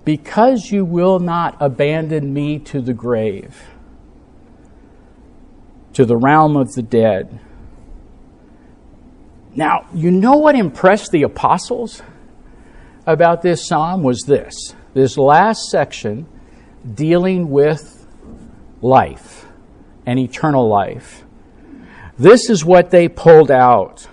Because 0.04 0.70
you 0.70 0.84
will 0.84 1.18
not 1.18 1.56
abandon 1.60 2.32
me 2.32 2.58
to 2.60 2.80
the 2.80 2.94
grave 2.94 3.56
to 5.96 6.04
the 6.04 6.14
realm 6.14 6.58
of 6.58 6.74
the 6.74 6.82
dead. 6.82 7.40
Now, 9.54 9.86
you 9.94 10.10
know 10.10 10.36
what 10.36 10.54
impressed 10.54 11.10
the 11.10 11.22
apostles 11.22 12.02
about 13.06 13.40
this 13.40 13.66
psalm 13.66 14.02
was 14.02 14.20
this 14.26 14.74
this 14.92 15.16
last 15.16 15.70
section 15.70 16.26
dealing 16.94 17.48
with 17.48 18.06
life 18.82 19.46
and 20.04 20.18
eternal 20.18 20.68
life. 20.68 21.24
This 22.18 22.48
is 22.48 22.64
what 22.64 22.90
they 22.90 23.08
pulled 23.08 23.50
out. 23.50 24.06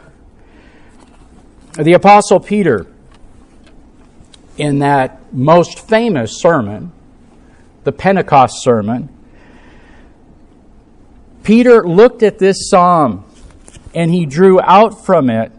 The 1.77 1.93
apostle 1.93 2.39
Peter 2.39 2.87
in 4.57 4.79
that 4.79 5.33
most 5.33 5.87
famous 5.87 6.39
sermon, 6.39 6.91
the 7.83 7.91
Pentecost 7.91 8.61
sermon, 8.61 9.09
Peter 11.43 11.83
looked 11.87 12.23
at 12.23 12.39
this 12.39 12.69
psalm 12.69 13.25
and 13.95 14.11
he 14.11 14.25
drew 14.25 14.61
out 14.61 15.05
from 15.05 15.29
it 15.29 15.51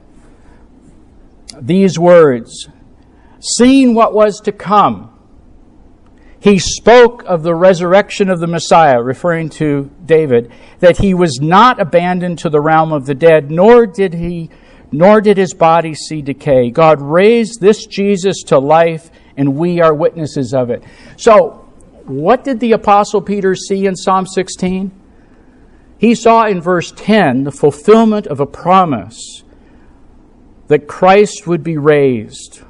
these 1.61 1.99
words 1.99 2.69
Seeing 3.47 3.95
what 3.95 4.15
was 4.15 4.41
to 4.41 4.53
come, 4.53 5.14
he 6.45 6.59
spoke 6.59 7.25
of 7.25 7.43
the 7.43 7.55
resurrection 7.55 8.29
of 8.29 8.39
the 8.39 8.47
Messiah, 8.47 9.03
referring 9.03 9.49
to 9.49 9.91
David, 10.05 10.53
that 10.81 10.99
he 10.99 11.15
was 11.15 11.41
not 11.41 11.81
abandoned 11.81 12.41
to 12.41 12.51
the 12.51 12.61
realm 12.61 12.93
of 12.93 13.07
the 13.07 13.15
dead, 13.15 13.51
nor 13.51 13.87
did 13.87 14.13
he 14.13 14.51
nor 14.93 15.23
did 15.23 15.39
his 15.39 15.55
body 15.55 15.95
see 15.95 16.21
decay. 16.21 16.71
God 16.71 17.01
raised 17.01 17.63
this 17.63 17.87
Jesus 17.87 18.43
to 18.49 18.59
life, 18.59 19.11
and 19.39 19.57
we 19.57 19.81
are 19.81 19.95
witnesses 19.95 20.53
of 20.53 20.69
it. 20.69 20.85
So, 21.17 21.67
what 22.05 22.45
did 22.45 22.61
the 22.61 22.73
apostle 22.73 23.23
Peter 23.23 23.55
see 23.55 23.87
in 23.87 23.97
Psalm 23.97 24.27
16? 24.27 24.93
He 25.97 26.15
saw 26.15 26.45
in 26.45 26.61
verse 26.61 26.93
10 26.95 27.45
the 27.45 27.53
fulfillment 27.53 28.27
of 28.27 28.39
a 28.39 28.47
promise 28.47 29.45
that 30.69 30.87
Christ 30.87 31.47
would 31.47 31.65
be 31.65 31.79
raised 31.79 32.63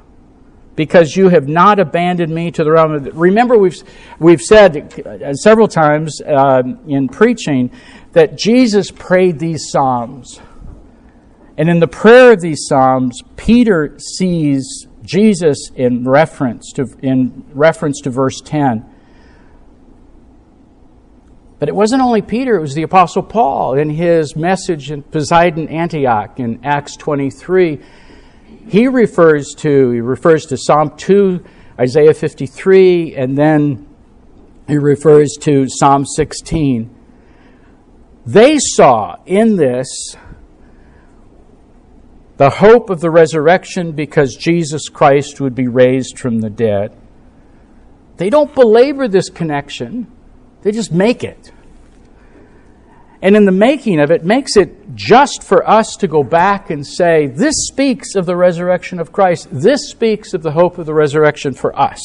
because 0.75 1.15
you 1.15 1.29
have 1.29 1.47
not 1.47 1.79
abandoned 1.79 2.33
me 2.33 2.51
to 2.51 2.63
the 2.63 2.71
realm 2.71 2.93
of 2.93 3.03
the, 3.03 3.11
remember 3.11 3.57
we've 3.57 3.81
we've 4.19 4.41
said 4.41 4.93
several 5.33 5.67
times 5.67 6.21
uh, 6.21 6.63
in 6.87 7.07
preaching 7.07 7.71
that 8.13 8.37
Jesus 8.37 8.91
prayed 8.91 9.39
these 9.39 9.69
psalms 9.69 10.39
and 11.57 11.69
in 11.69 11.79
the 11.79 11.87
prayer 11.87 12.33
of 12.33 12.41
these 12.41 12.65
psalms 12.67 13.21
Peter 13.37 13.97
sees 13.99 14.87
Jesus 15.03 15.71
in 15.75 16.07
reference 16.07 16.71
to 16.73 16.87
in 17.01 17.45
reference 17.53 18.01
to 18.01 18.09
verse 18.09 18.41
10 18.41 18.91
but 21.57 21.69
it 21.69 21.75
wasn't 21.75 22.01
only 22.01 22.21
Peter, 22.21 22.57
it 22.57 22.61
was 22.61 22.75
the 22.75 22.83
Apostle 22.83 23.23
Paul 23.23 23.75
in 23.75 23.89
his 23.89 24.35
message 24.35 24.91
in 24.91 25.03
Pisidian 25.03 25.71
Antioch 25.71 26.39
in 26.39 26.59
Acts 26.65 26.97
23. 26.97 27.79
He 28.67 28.87
refers 28.87 29.53
to 29.57 29.91
he 29.91 30.01
refers 30.01 30.45
to 30.47 30.57
Psalm 30.57 30.95
2, 30.97 31.43
Isaiah 31.79 32.13
53, 32.13 33.15
and 33.15 33.37
then 33.37 33.87
he 34.67 34.77
refers 34.77 35.37
to 35.41 35.67
Psalm 35.67 36.05
16. 36.05 36.93
They 38.25 38.57
saw 38.57 39.17
in 39.25 39.55
this 39.57 40.15
the 42.37 42.49
hope 42.49 42.89
of 42.89 42.99
the 42.99 43.11
resurrection 43.11 43.91
because 43.91 44.35
Jesus 44.35 44.89
Christ 44.89 45.39
would 45.39 45.55
be 45.55 45.67
raised 45.67 46.19
from 46.19 46.39
the 46.39 46.49
dead. 46.49 46.97
They 48.17 48.29
don't 48.29 48.53
belabor 48.53 49.07
this 49.07 49.29
connection. 49.29 50.11
They 50.63 50.71
just 50.71 50.91
make 50.91 51.23
it. 51.23 51.51
And 53.25 53.35
in 53.35 53.45
the 53.45 53.51
making 53.51 53.99
of 53.99 54.11
it, 54.11 54.23
makes 54.23 54.55
it 54.55 54.93
just 54.93 55.41
for 55.41 55.67
us 55.67 55.95
to 55.95 56.07
go 56.07 56.23
back 56.23 56.69
and 56.69 56.85
say, 56.85 57.25
this 57.25 57.55
speaks 57.65 58.13
of 58.13 58.27
the 58.27 58.35
resurrection 58.35 58.99
of 58.99 59.11
Christ. 59.11 59.47
This 59.51 59.89
speaks 59.89 60.35
of 60.35 60.43
the 60.43 60.51
hope 60.51 60.77
of 60.77 60.85
the 60.85 60.93
resurrection 60.93 61.55
for 61.55 61.75
us. 61.75 61.99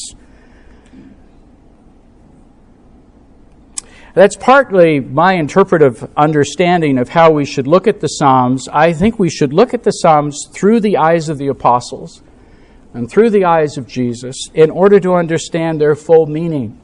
That's 4.15 4.35
partly 4.35 4.99
my 4.99 5.35
interpretive 5.35 6.09
understanding 6.17 6.97
of 6.97 7.09
how 7.09 7.29
we 7.29 7.45
should 7.45 7.67
look 7.67 7.85
at 7.85 7.99
the 7.99 8.07
Psalms. 8.07 8.67
I 8.67 8.91
think 8.91 9.19
we 9.19 9.29
should 9.29 9.53
look 9.53 9.75
at 9.75 9.83
the 9.83 9.91
Psalms 9.91 10.47
through 10.51 10.79
the 10.79 10.97
eyes 10.97 11.29
of 11.29 11.37
the 11.37 11.49
apostles 11.49 12.23
and 12.95 13.07
through 13.07 13.29
the 13.29 13.45
eyes 13.45 13.77
of 13.77 13.85
Jesus 13.85 14.49
in 14.55 14.71
order 14.71 14.99
to 14.99 15.13
understand 15.13 15.79
their 15.79 15.95
full 15.95 16.25
meaning. 16.25 16.81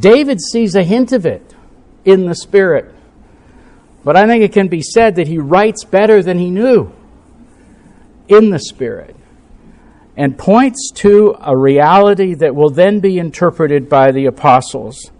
David 0.00 0.40
sees 0.40 0.74
a 0.74 0.82
hint 0.82 1.12
of 1.12 1.24
it 1.24 1.54
in 2.08 2.24
the 2.24 2.34
Spirit. 2.34 2.94
But 4.02 4.16
I 4.16 4.26
think 4.26 4.42
it 4.42 4.52
can 4.52 4.68
be 4.68 4.80
said 4.80 5.16
that 5.16 5.28
he 5.28 5.38
writes 5.38 5.84
better 5.84 6.22
than 6.22 6.38
he 6.38 6.50
knew 6.50 6.90
in 8.28 8.50
the 8.50 8.58
Spirit 8.58 9.14
and 10.16 10.36
points 10.36 10.90
to 10.92 11.36
a 11.40 11.56
reality 11.56 12.34
that 12.34 12.54
will 12.54 12.70
then 12.70 13.00
be 13.00 13.18
interpreted 13.18 13.88
by 13.88 14.10
the 14.10 14.26
apostles. 14.26 15.12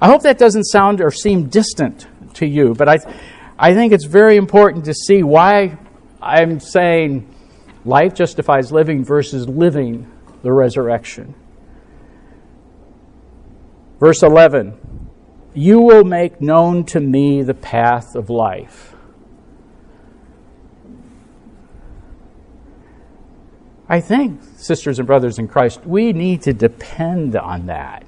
I 0.00 0.08
hope 0.08 0.22
that 0.22 0.36
doesn't 0.36 0.64
sound 0.64 1.00
or 1.00 1.12
seem 1.12 1.48
distant 1.48 2.06
to 2.34 2.46
you, 2.46 2.74
but 2.74 2.88
I, 2.88 2.98
I 3.58 3.72
think 3.72 3.92
it's 3.92 4.04
very 4.04 4.36
important 4.36 4.84
to 4.86 4.94
see 4.94 5.22
why 5.22 5.78
I'm 6.20 6.58
saying 6.58 7.32
life 7.84 8.14
justifies 8.14 8.72
living 8.72 9.04
versus 9.04 9.48
living 9.48 10.10
the 10.42 10.52
resurrection. 10.52 11.34
Verse 14.00 14.22
11 14.24 15.01
You 15.54 15.80
will 15.80 16.04
make 16.04 16.40
known 16.40 16.84
to 16.86 17.00
me 17.00 17.42
the 17.42 17.54
path 17.54 18.14
of 18.14 18.30
life. 18.30 18.94
I 23.88 24.00
think, 24.00 24.40
sisters 24.56 24.98
and 24.98 25.06
brothers 25.06 25.38
in 25.38 25.48
Christ, 25.48 25.84
we 25.84 26.12
need 26.12 26.42
to 26.42 26.52
depend 26.52 27.36
on 27.36 27.66
that. 27.66 28.04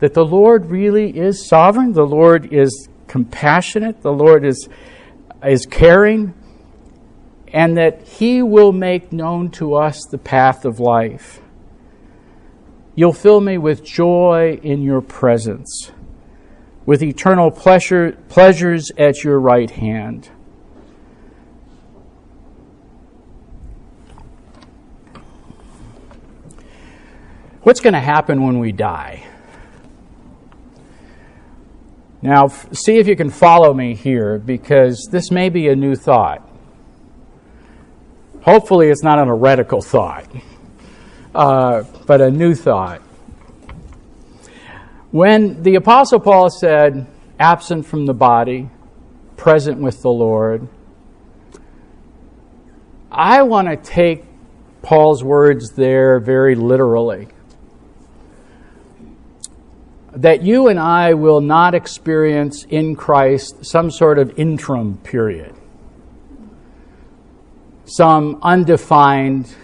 That 0.00 0.12
the 0.14 0.24
Lord 0.24 0.66
really 0.66 1.16
is 1.16 1.48
sovereign, 1.48 1.92
the 1.92 2.06
Lord 2.06 2.52
is 2.52 2.88
compassionate, 3.06 4.02
the 4.02 4.12
Lord 4.12 4.44
is, 4.44 4.68
is 5.44 5.64
caring, 5.64 6.34
and 7.52 7.76
that 7.76 8.08
He 8.08 8.42
will 8.42 8.72
make 8.72 9.12
known 9.12 9.50
to 9.52 9.74
us 9.74 10.04
the 10.10 10.18
path 10.18 10.64
of 10.64 10.80
life. 10.80 11.41
You'll 12.94 13.14
fill 13.14 13.40
me 13.40 13.56
with 13.56 13.82
joy 13.82 14.60
in 14.62 14.82
your 14.82 15.00
presence, 15.00 15.92
with 16.84 17.02
eternal 17.02 17.50
pleasure, 17.50 18.12
pleasures 18.28 18.90
at 18.98 19.24
your 19.24 19.40
right 19.40 19.70
hand. 19.70 20.30
What's 27.62 27.80
going 27.80 27.94
to 27.94 28.00
happen 28.00 28.42
when 28.42 28.58
we 28.58 28.72
die? 28.72 29.24
Now, 32.20 32.48
see 32.48 32.98
if 32.98 33.08
you 33.08 33.16
can 33.16 33.30
follow 33.30 33.72
me 33.72 33.94
here 33.94 34.38
because 34.38 35.08
this 35.10 35.30
may 35.30 35.48
be 35.48 35.68
a 35.68 35.76
new 35.76 35.94
thought. 35.94 36.46
Hopefully, 38.42 38.88
it's 38.88 39.02
not 39.02 39.18
an 39.18 39.28
heretical 39.28 39.80
thought 39.80 40.26
uh, 41.34 41.84
but 42.06 42.20
a 42.20 42.30
new 42.30 42.54
thought. 42.54 43.00
When 45.10 45.62
the 45.62 45.74
Apostle 45.74 46.20
Paul 46.20 46.50
said, 46.50 47.06
absent 47.38 47.86
from 47.86 48.06
the 48.06 48.14
body, 48.14 48.70
present 49.36 49.78
with 49.78 50.02
the 50.02 50.10
Lord, 50.10 50.68
I 53.10 53.42
want 53.42 53.68
to 53.68 53.76
take 53.76 54.24
Paul's 54.80 55.22
words 55.22 55.72
there 55.72 56.18
very 56.18 56.54
literally. 56.54 57.28
That 60.12 60.42
you 60.42 60.68
and 60.68 60.78
I 60.78 61.14
will 61.14 61.40
not 61.40 61.74
experience 61.74 62.64
in 62.64 62.96
Christ 62.96 63.64
some 63.64 63.90
sort 63.90 64.18
of 64.18 64.38
interim 64.38 64.98
period, 64.98 65.54
some 67.84 68.38
undefined 68.42 69.54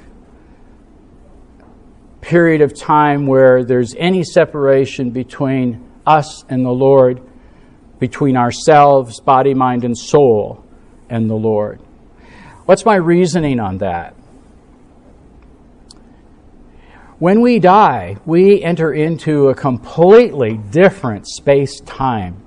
period 2.28 2.60
of 2.60 2.74
time 2.74 3.26
where 3.26 3.64
there's 3.64 3.94
any 3.94 4.22
separation 4.22 5.08
between 5.08 5.82
us 6.06 6.44
and 6.50 6.62
the 6.62 6.70
Lord, 6.70 7.22
between 7.98 8.36
ourselves, 8.36 9.18
body, 9.18 9.54
mind, 9.54 9.82
and 9.82 9.96
soul, 9.96 10.62
and 11.08 11.30
the 11.30 11.34
Lord. 11.34 11.80
What's 12.66 12.84
my 12.84 12.96
reasoning 12.96 13.58
on 13.60 13.78
that? 13.78 14.14
When 17.18 17.40
we 17.40 17.60
die, 17.60 18.18
we 18.26 18.62
enter 18.62 18.92
into 18.92 19.48
a 19.48 19.54
completely 19.54 20.58
different 20.58 21.26
space 21.26 21.80
time 21.80 22.42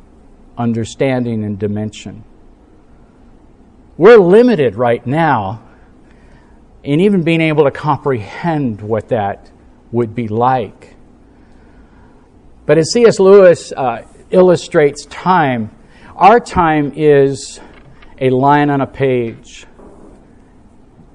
understanding 0.59 1.43
and 1.43 1.57
dimension. 1.57 2.23
We're 3.97 4.19
limited 4.19 4.75
right 4.75 5.03
now 5.07 5.63
in 6.83 6.99
even 6.99 7.23
being 7.23 7.41
able 7.41 7.63
to 7.63 7.71
comprehend 7.71 8.81
what 8.81 9.07
that 9.09 9.49
would 9.91 10.15
be 10.15 10.27
like. 10.27 10.95
But 12.65 12.77
as 12.77 12.91
C.S. 12.93 13.19
Lewis 13.19 13.71
uh, 13.71 14.05
illustrates 14.29 15.05
time, 15.05 15.71
our 16.15 16.39
time 16.39 16.93
is 16.95 17.59
a 18.19 18.29
line 18.29 18.69
on 18.69 18.81
a 18.81 18.87
page. 18.87 19.65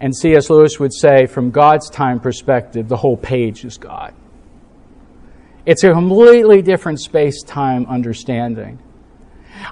And 0.01 0.15
C.S. 0.15 0.51
Lewis 0.51 0.79
would 0.79 0.93
say, 0.93 1.27
from 1.27 1.51
God's 1.51 1.89
time 1.89 2.21
perspective, 2.21 2.89
the 2.89 2.97
whole 2.97 3.17
page 3.17 3.65
is 3.65 3.79
God. 3.79 4.15
It's 5.65 5.83
a 5.85 5.93
completely 5.93 6.63
different 6.63 7.01
space 7.01 7.43
time 7.43 7.87
understanding. 7.87 8.79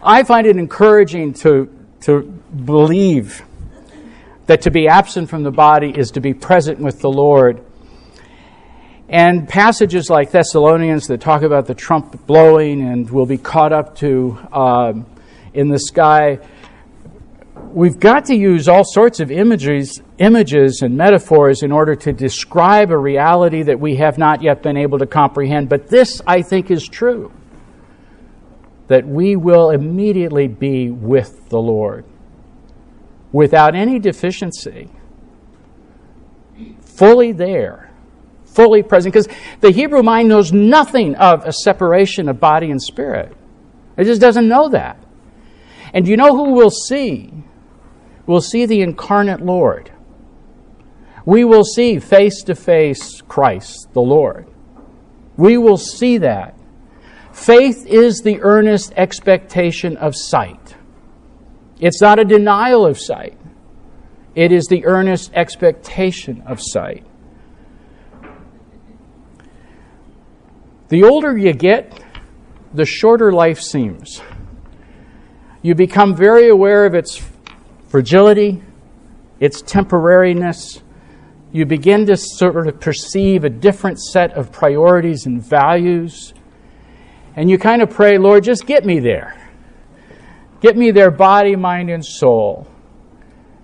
I 0.02 0.22
find 0.22 0.46
it 0.46 0.56
encouraging 0.56 1.34
to, 1.34 1.70
to 2.02 2.22
believe 2.22 3.42
that 4.46 4.62
to 4.62 4.70
be 4.70 4.88
absent 4.88 5.30
from 5.30 5.42
the 5.42 5.50
body 5.50 5.96
is 5.96 6.10
to 6.12 6.20
be 6.20 6.34
present 6.34 6.78
with 6.78 7.00
the 7.00 7.10
Lord. 7.10 7.63
And 9.14 9.48
passages 9.48 10.10
like 10.10 10.32
Thessalonians 10.32 11.06
that 11.06 11.20
talk 11.20 11.42
about 11.42 11.66
the 11.66 11.74
trumpet 11.74 12.26
blowing 12.26 12.82
and 12.82 13.08
will 13.08 13.26
be 13.26 13.38
caught 13.38 13.72
up 13.72 13.94
to 13.98 14.36
um, 14.52 15.06
in 15.52 15.68
the 15.68 15.78
sky. 15.78 16.40
We've 17.70 18.00
got 18.00 18.24
to 18.24 18.34
use 18.34 18.66
all 18.68 18.82
sorts 18.82 19.20
of 19.20 19.30
images, 19.30 20.02
images 20.18 20.82
and 20.82 20.96
metaphors 20.96 21.62
in 21.62 21.70
order 21.70 21.94
to 21.94 22.12
describe 22.12 22.90
a 22.90 22.98
reality 22.98 23.62
that 23.62 23.78
we 23.78 23.94
have 23.98 24.18
not 24.18 24.42
yet 24.42 24.64
been 24.64 24.76
able 24.76 24.98
to 24.98 25.06
comprehend. 25.06 25.68
But 25.68 25.86
this, 25.86 26.20
I 26.26 26.42
think, 26.42 26.72
is 26.72 26.84
true 26.84 27.32
that 28.88 29.06
we 29.06 29.36
will 29.36 29.70
immediately 29.70 30.48
be 30.48 30.90
with 30.90 31.50
the 31.50 31.60
Lord 31.60 32.04
without 33.30 33.76
any 33.76 34.00
deficiency, 34.00 34.90
fully 36.80 37.30
there, 37.30 37.93
fully 38.54 38.82
present. 38.82 39.12
Because 39.12 39.28
the 39.60 39.70
Hebrew 39.70 40.02
mind 40.02 40.28
knows 40.28 40.52
nothing 40.52 41.14
of 41.16 41.44
a 41.44 41.52
separation 41.52 42.28
of 42.28 42.40
body 42.40 42.70
and 42.70 42.80
spirit, 42.82 43.36
it 43.96 44.04
just 44.04 44.20
doesn't 44.20 44.48
know 44.48 44.68
that. 44.70 44.98
And 45.92 46.08
you 46.08 46.16
know 46.16 46.36
who 46.36 46.54
we'll 46.54 46.70
see? 46.70 47.32
We'll 48.26 48.40
see 48.40 48.66
the 48.66 48.80
incarnate 48.80 49.40
Lord. 49.40 49.92
We 51.24 51.44
will 51.44 51.64
see 51.64 51.98
face 51.98 52.42
to 52.44 52.54
face 52.54 53.20
Christ, 53.22 53.88
the 53.92 54.00
Lord. 54.00 54.46
We 55.36 55.56
will 55.56 55.78
see 55.78 56.18
that. 56.18 56.58
Faith 57.32 57.86
is 57.86 58.20
the 58.20 58.40
earnest 58.42 58.92
expectation 58.96 59.96
of 59.96 60.14
sight. 60.14 60.76
It's 61.80 62.00
not 62.00 62.18
a 62.18 62.24
denial 62.24 62.86
of 62.86 62.98
sight, 62.98 63.38
it 64.34 64.52
is 64.52 64.66
the 64.66 64.84
earnest 64.86 65.32
expectation 65.34 66.42
of 66.46 66.60
sight. 66.60 67.04
The 70.88 71.04
older 71.04 71.36
you 71.36 71.52
get, 71.52 72.02
the 72.72 72.84
shorter 72.84 73.32
life 73.32 73.60
seems. 73.60 74.20
You 75.62 75.74
become 75.74 76.14
very 76.14 76.48
aware 76.48 76.84
of 76.84 76.94
its 76.94 77.20
fragility, 77.88 78.62
its 79.40 79.62
temporariness. 79.62 80.82
You 81.52 81.66
begin 81.66 82.06
to 82.06 82.16
sort 82.16 82.66
of 82.66 82.80
perceive 82.80 83.44
a 83.44 83.50
different 83.50 84.00
set 84.00 84.32
of 84.32 84.52
priorities 84.52 85.26
and 85.26 85.42
values 85.42 86.34
and 87.36 87.50
you 87.50 87.58
kind 87.58 87.82
of 87.82 87.90
pray, 87.90 88.18
Lord, 88.18 88.44
just 88.44 88.66
get 88.66 88.84
me 88.84 89.00
there. 89.00 89.40
Get 90.60 90.76
me 90.76 90.92
there, 90.92 91.10
body, 91.10 91.56
mind, 91.56 91.90
and 91.90 92.04
soul. 92.04 92.66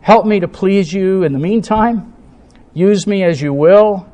Help 0.01 0.27
me 0.27 0.41
to 0.41 0.49
please 0.49 0.93
you 0.93 1.23
in 1.23 1.33
the 1.33 1.39
meantime. 1.39 2.15
Use 2.75 3.07
me 3.07 3.23
as 3.23 3.41
you 3.41 3.53
will. 3.53 4.10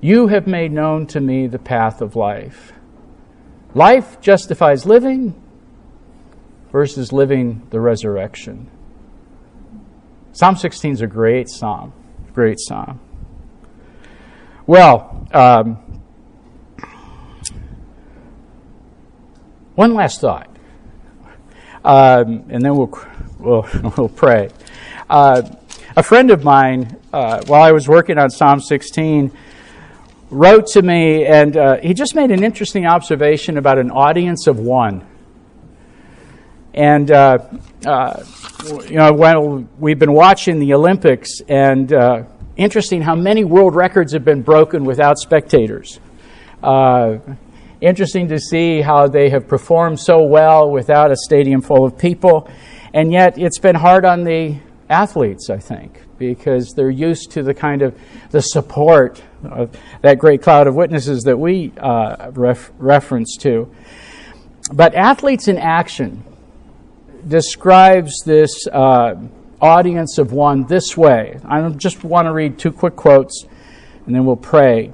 You 0.00 0.28
have 0.28 0.46
made 0.46 0.72
known 0.72 1.06
to 1.08 1.20
me 1.20 1.46
the 1.46 1.58
path 1.58 2.00
of 2.00 2.16
life. 2.16 2.72
Life 3.74 4.20
justifies 4.20 4.86
living 4.86 5.40
versus 6.72 7.12
living 7.12 7.66
the 7.70 7.80
resurrection. 7.80 8.70
Psalm 10.32 10.56
16 10.56 10.92
is 10.92 11.02
a 11.02 11.06
great 11.06 11.48
psalm. 11.48 11.92
Great 12.32 12.58
psalm. 12.60 13.00
Well, 14.66 15.26
um, 15.32 15.90
One 19.80 19.94
last 19.94 20.20
thought, 20.20 20.54
um, 21.84 22.44
and 22.50 22.62
then 22.62 22.76
we'll, 22.76 22.92
we'll, 23.38 23.66
we'll 23.96 24.10
pray. 24.10 24.50
Uh, 25.08 25.40
a 25.96 26.02
friend 26.02 26.30
of 26.30 26.44
mine, 26.44 26.98
uh, 27.14 27.42
while 27.46 27.62
I 27.62 27.72
was 27.72 27.88
working 27.88 28.18
on 28.18 28.28
Psalm 28.28 28.60
16, 28.60 29.32
wrote 30.30 30.66
to 30.68 30.82
me, 30.82 31.26
and 31.26 31.56
uh, 31.56 31.76
he 31.82 31.94
just 31.94 32.14
made 32.14 32.30
an 32.30 32.44
interesting 32.44 32.86
observation 32.86 33.58
about 33.58 33.78
an 33.78 33.90
audience 33.90 34.46
of 34.46 34.58
one. 34.58 35.06
And, 36.72 37.10
uh, 37.10 37.38
uh, 37.84 38.24
you 38.88 38.96
know, 38.96 39.12
when 39.12 39.68
we've 39.78 39.98
been 39.98 40.12
watching 40.12 40.60
the 40.60 40.74
Olympics, 40.74 41.40
and 41.48 41.92
uh, 41.92 42.22
interesting 42.56 43.02
how 43.02 43.16
many 43.16 43.44
world 43.44 43.74
records 43.74 44.12
have 44.12 44.24
been 44.24 44.42
broken 44.42 44.84
without 44.84 45.18
spectators 45.18 45.98
interesting 47.80 48.28
to 48.28 48.38
see 48.38 48.80
how 48.80 49.08
they 49.08 49.30
have 49.30 49.48
performed 49.48 49.98
so 49.98 50.22
well 50.22 50.70
without 50.70 51.10
a 51.10 51.16
stadium 51.16 51.62
full 51.62 51.84
of 51.84 51.96
people. 51.96 52.48
And 52.92 53.12
yet 53.12 53.38
it's 53.38 53.58
been 53.58 53.76
hard 53.76 54.04
on 54.04 54.24
the 54.24 54.56
athletes, 54.88 55.48
I 55.50 55.58
think, 55.58 56.00
because 56.18 56.72
they're 56.74 56.90
used 56.90 57.30
to 57.32 57.42
the 57.42 57.54
kind 57.54 57.82
of 57.82 57.98
the 58.30 58.40
support 58.40 59.22
that 59.42 60.18
great 60.18 60.42
cloud 60.42 60.66
of 60.66 60.74
witnesses 60.74 61.22
that 61.24 61.38
we 61.38 61.72
uh, 61.78 62.30
ref- 62.32 62.70
reference 62.78 63.36
to. 63.38 63.72
But 64.72 64.94
athletes 64.94 65.48
in 65.48 65.58
action 65.58 66.24
describes 67.26 68.22
this 68.24 68.66
uh, 68.68 69.14
audience 69.60 70.18
of 70.18 70.32
one 70.32 70.64
this 70.66 70.96
way. 70.96 71.38
I 71.44 71.68
just 71.70 72.04
want 72.04 72.26
to 72.26 72.32
read 72.32 72.58
two 72.58 72.72
quick 72.72 72.96
quotes, 72.96 73.46
and 74.06 74.14
then 74.14 74.24
we'll 74.24 74.36
pray 74.36 74.92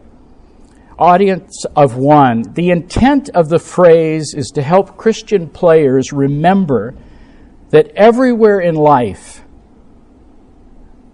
audience 0.99 1.65
of 1.77 1.97
one. 1.97 2.43
The 2.55 2.71
intent 2.71 3.29
of 3.31 3.49
the 3.49 3.59
phrase 3.59 4.35
is 4.35 4.49
to 4.55 4.63
help 4.63 4.97
Christian 4.97 5.49
players 5.49 6.13
remember 6.13 6.95
that 7.71 7.89
everywhere 7.89 8.61
in 8.61 8.75
life, 8.75 9.43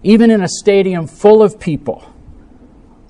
even 0.02 0.30
in 0.30 0.42
a 0.42 0.48
stadium 0.48 1.06
full 1.06 1.42
of 1.42 1.58
people, 1.58 2.11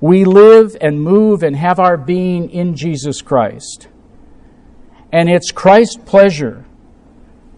we 0.02 0.24
live 0.24 0.76
and 0.80 1.00
move 1.00 1.44
and 1.44 1.54
have 1.54 1.78
our 1.78 1.96
being 1.96 2.50
in 2.50 2.74
Jesus 2.74 3.22
Christ. 3.22 3.86
And 5.12 5.30
it's 5.30 5.52
Christ's 5.52 5.96
pleasure 5.96 6.64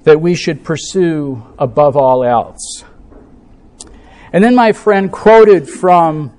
that 0.03 0.21
we 0.21 0.35
should 0.35 0.63
pursue 0.63 1.43
above 1.59 1.97
all 1.97 2.23
else. 2.23 2.85
And 4.31 4.45
then 4.45 4.55
my 4.55 4.73
friend 4.73 5.11
quoted 5.11 5.67
from 5.67 6.37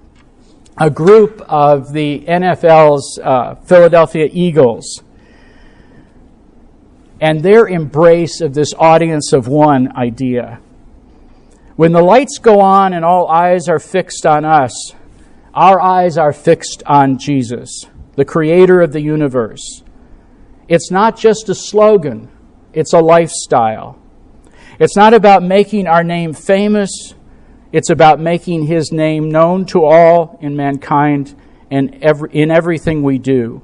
a 0.78 0.92
group 0.92 1.42
of 1.48 1.92
the 1.92 2.24
NFL's 2.28 3.18
uh, 3.18 3.56
Philadelphia 3.56 4.30
Eagles 4.32 5.02
and 7.20 7.42
their 7.42 7.68
embrace 7.68 8.42
of 8.42 8.54
this 8.54 8.76
audience 8.78 9.34
of 9.34 9.48
one 9.48 9.92
idea. 9.98 10.60
When 11.78 11.94
the 11.94 12.04
lights 12.04 12.38
go 12.38 12.60
on 12.60 12.94
and 12.94 13.04
all 13.04 13.28
eyes 13.28 13.68
are 13.68 13.80
fixed 13.80 14.28
on 14.28 14.46
us, 14.46 14.94
our 15.56 15.82
eyes 15.82 16.18
are 16.18 16.34
fixed 16.34 16.84
on 16.86 17.18
Jesus, 17.18 17.86
the 18.16 18.26
creator 18.26 18.82
of 18.82 18.94
the 18.94 19.02
universe. 19.02 19.84
It's 20.68 20.92
not 20.92 21.18
just 21.18 21.50
a 21.50 21.56
slogan, 21.56 22.30
it's 22.74 22.94
a 22.94 23.00
lifestyle. 23.00 24.00
It's 24.80 24.96
not 24.98 25.14
about 25.14 25.42
making 25.42 25.88
our 25.88 26.04
name 26.04 26.34
famous 26.34 27.14
it's 27.76 27.90
about 27.90 28.22
making 28.22 28.68
his 28.68 28.94
name 28.94 29.28
known 29.28 29.66
to 29.66 29.84
all 29.84 30.40
in 30.42 30.56
mankind 30.56 31.36
and 31.70 32.02
every, 32.02 32.30
in 32.32 32.50
everything 32.50 33.04
we 33.04 33.18
do. 33.18 33.62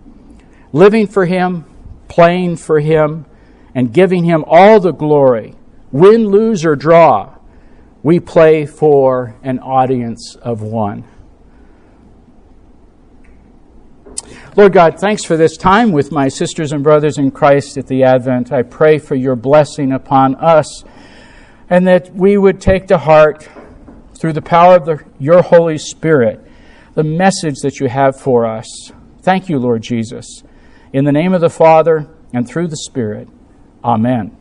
Living 0.74 1.08
for 1.08 1.26
him, 1.26 1.64
playing 2.10 2.58
for 2.58 2.82
him, 2.82 3.26
and 3.74 3.94
giving 3.94 4.26
him 4.26 4.44
all 4.48 4.82
the 4.82 4.92
glory. 4.92 5.56
Win, 5.94 6.28
lose, 6.28 6.66
or 6.66 6.76
draw, 6.76 7.38
we 8.04 8.20
play 8.20 8.66
for 8.66 9.38
an 9.44 9.60
audience 9.60 10.36
of 10.42 10.62
one. 10.62 11.06
Lord 14.58 14.74
God, 14.74 14.99
thanks 14.99 15.24
for 15.24 15.38
this 15.38 15.56
time 15.56 15.93
with 15.93 16.12
my 16.12 16.28
sisters 16.28 16.74
and 16.74 16.84
brothers 16.84 17.18
in 17.18 17.32
Christ 17.32 17.78
at 17.78 17.88
the 17.88 18.04
Advent. 18.04 18.52
I 18.52 18.64
pray 18.64 18.97
for 18.97 19.16
your 19.16 19.38
blessing 19.38 19.93
upon 19.93 20.36
us 20.36 20.84
and 21.70 21.88
that 21.88 22.14
we 22.14 22.38
would 22.38 22.60
take 22.60 22.88
to 22.88 22.97
heart 22.97 23.47
through 24.14 24.34
the 24.34 24.41
power 24.41 24.76
of 24.76 24.86
the, 24.86 25.04
your 25.20 25.41
Holy 25.41 25.78
Spirit, 25.78 26.45
the 26.95 27.04
message 27.04 27.60
that 27.64 27.80
you 27.80 27.88
have 27.88 28.20
for 28.20 28.45
us. 28.45 28.91
Thank 29.22 29.47
you, 29.47 29.58
Lord 29.58 29.84
Jesus. 29.84 30.43
In 30.91 31.06
the 31.06 31.14
name 31.14 31.34
of 31.34 31.39
the 31.39 31.49
Father, 31.49 32.10
and 32.34 32.47
through 32.47 32.68
the 32.68 32.78
Spirit. 32.78 33.30
Amen. 33.84 34.41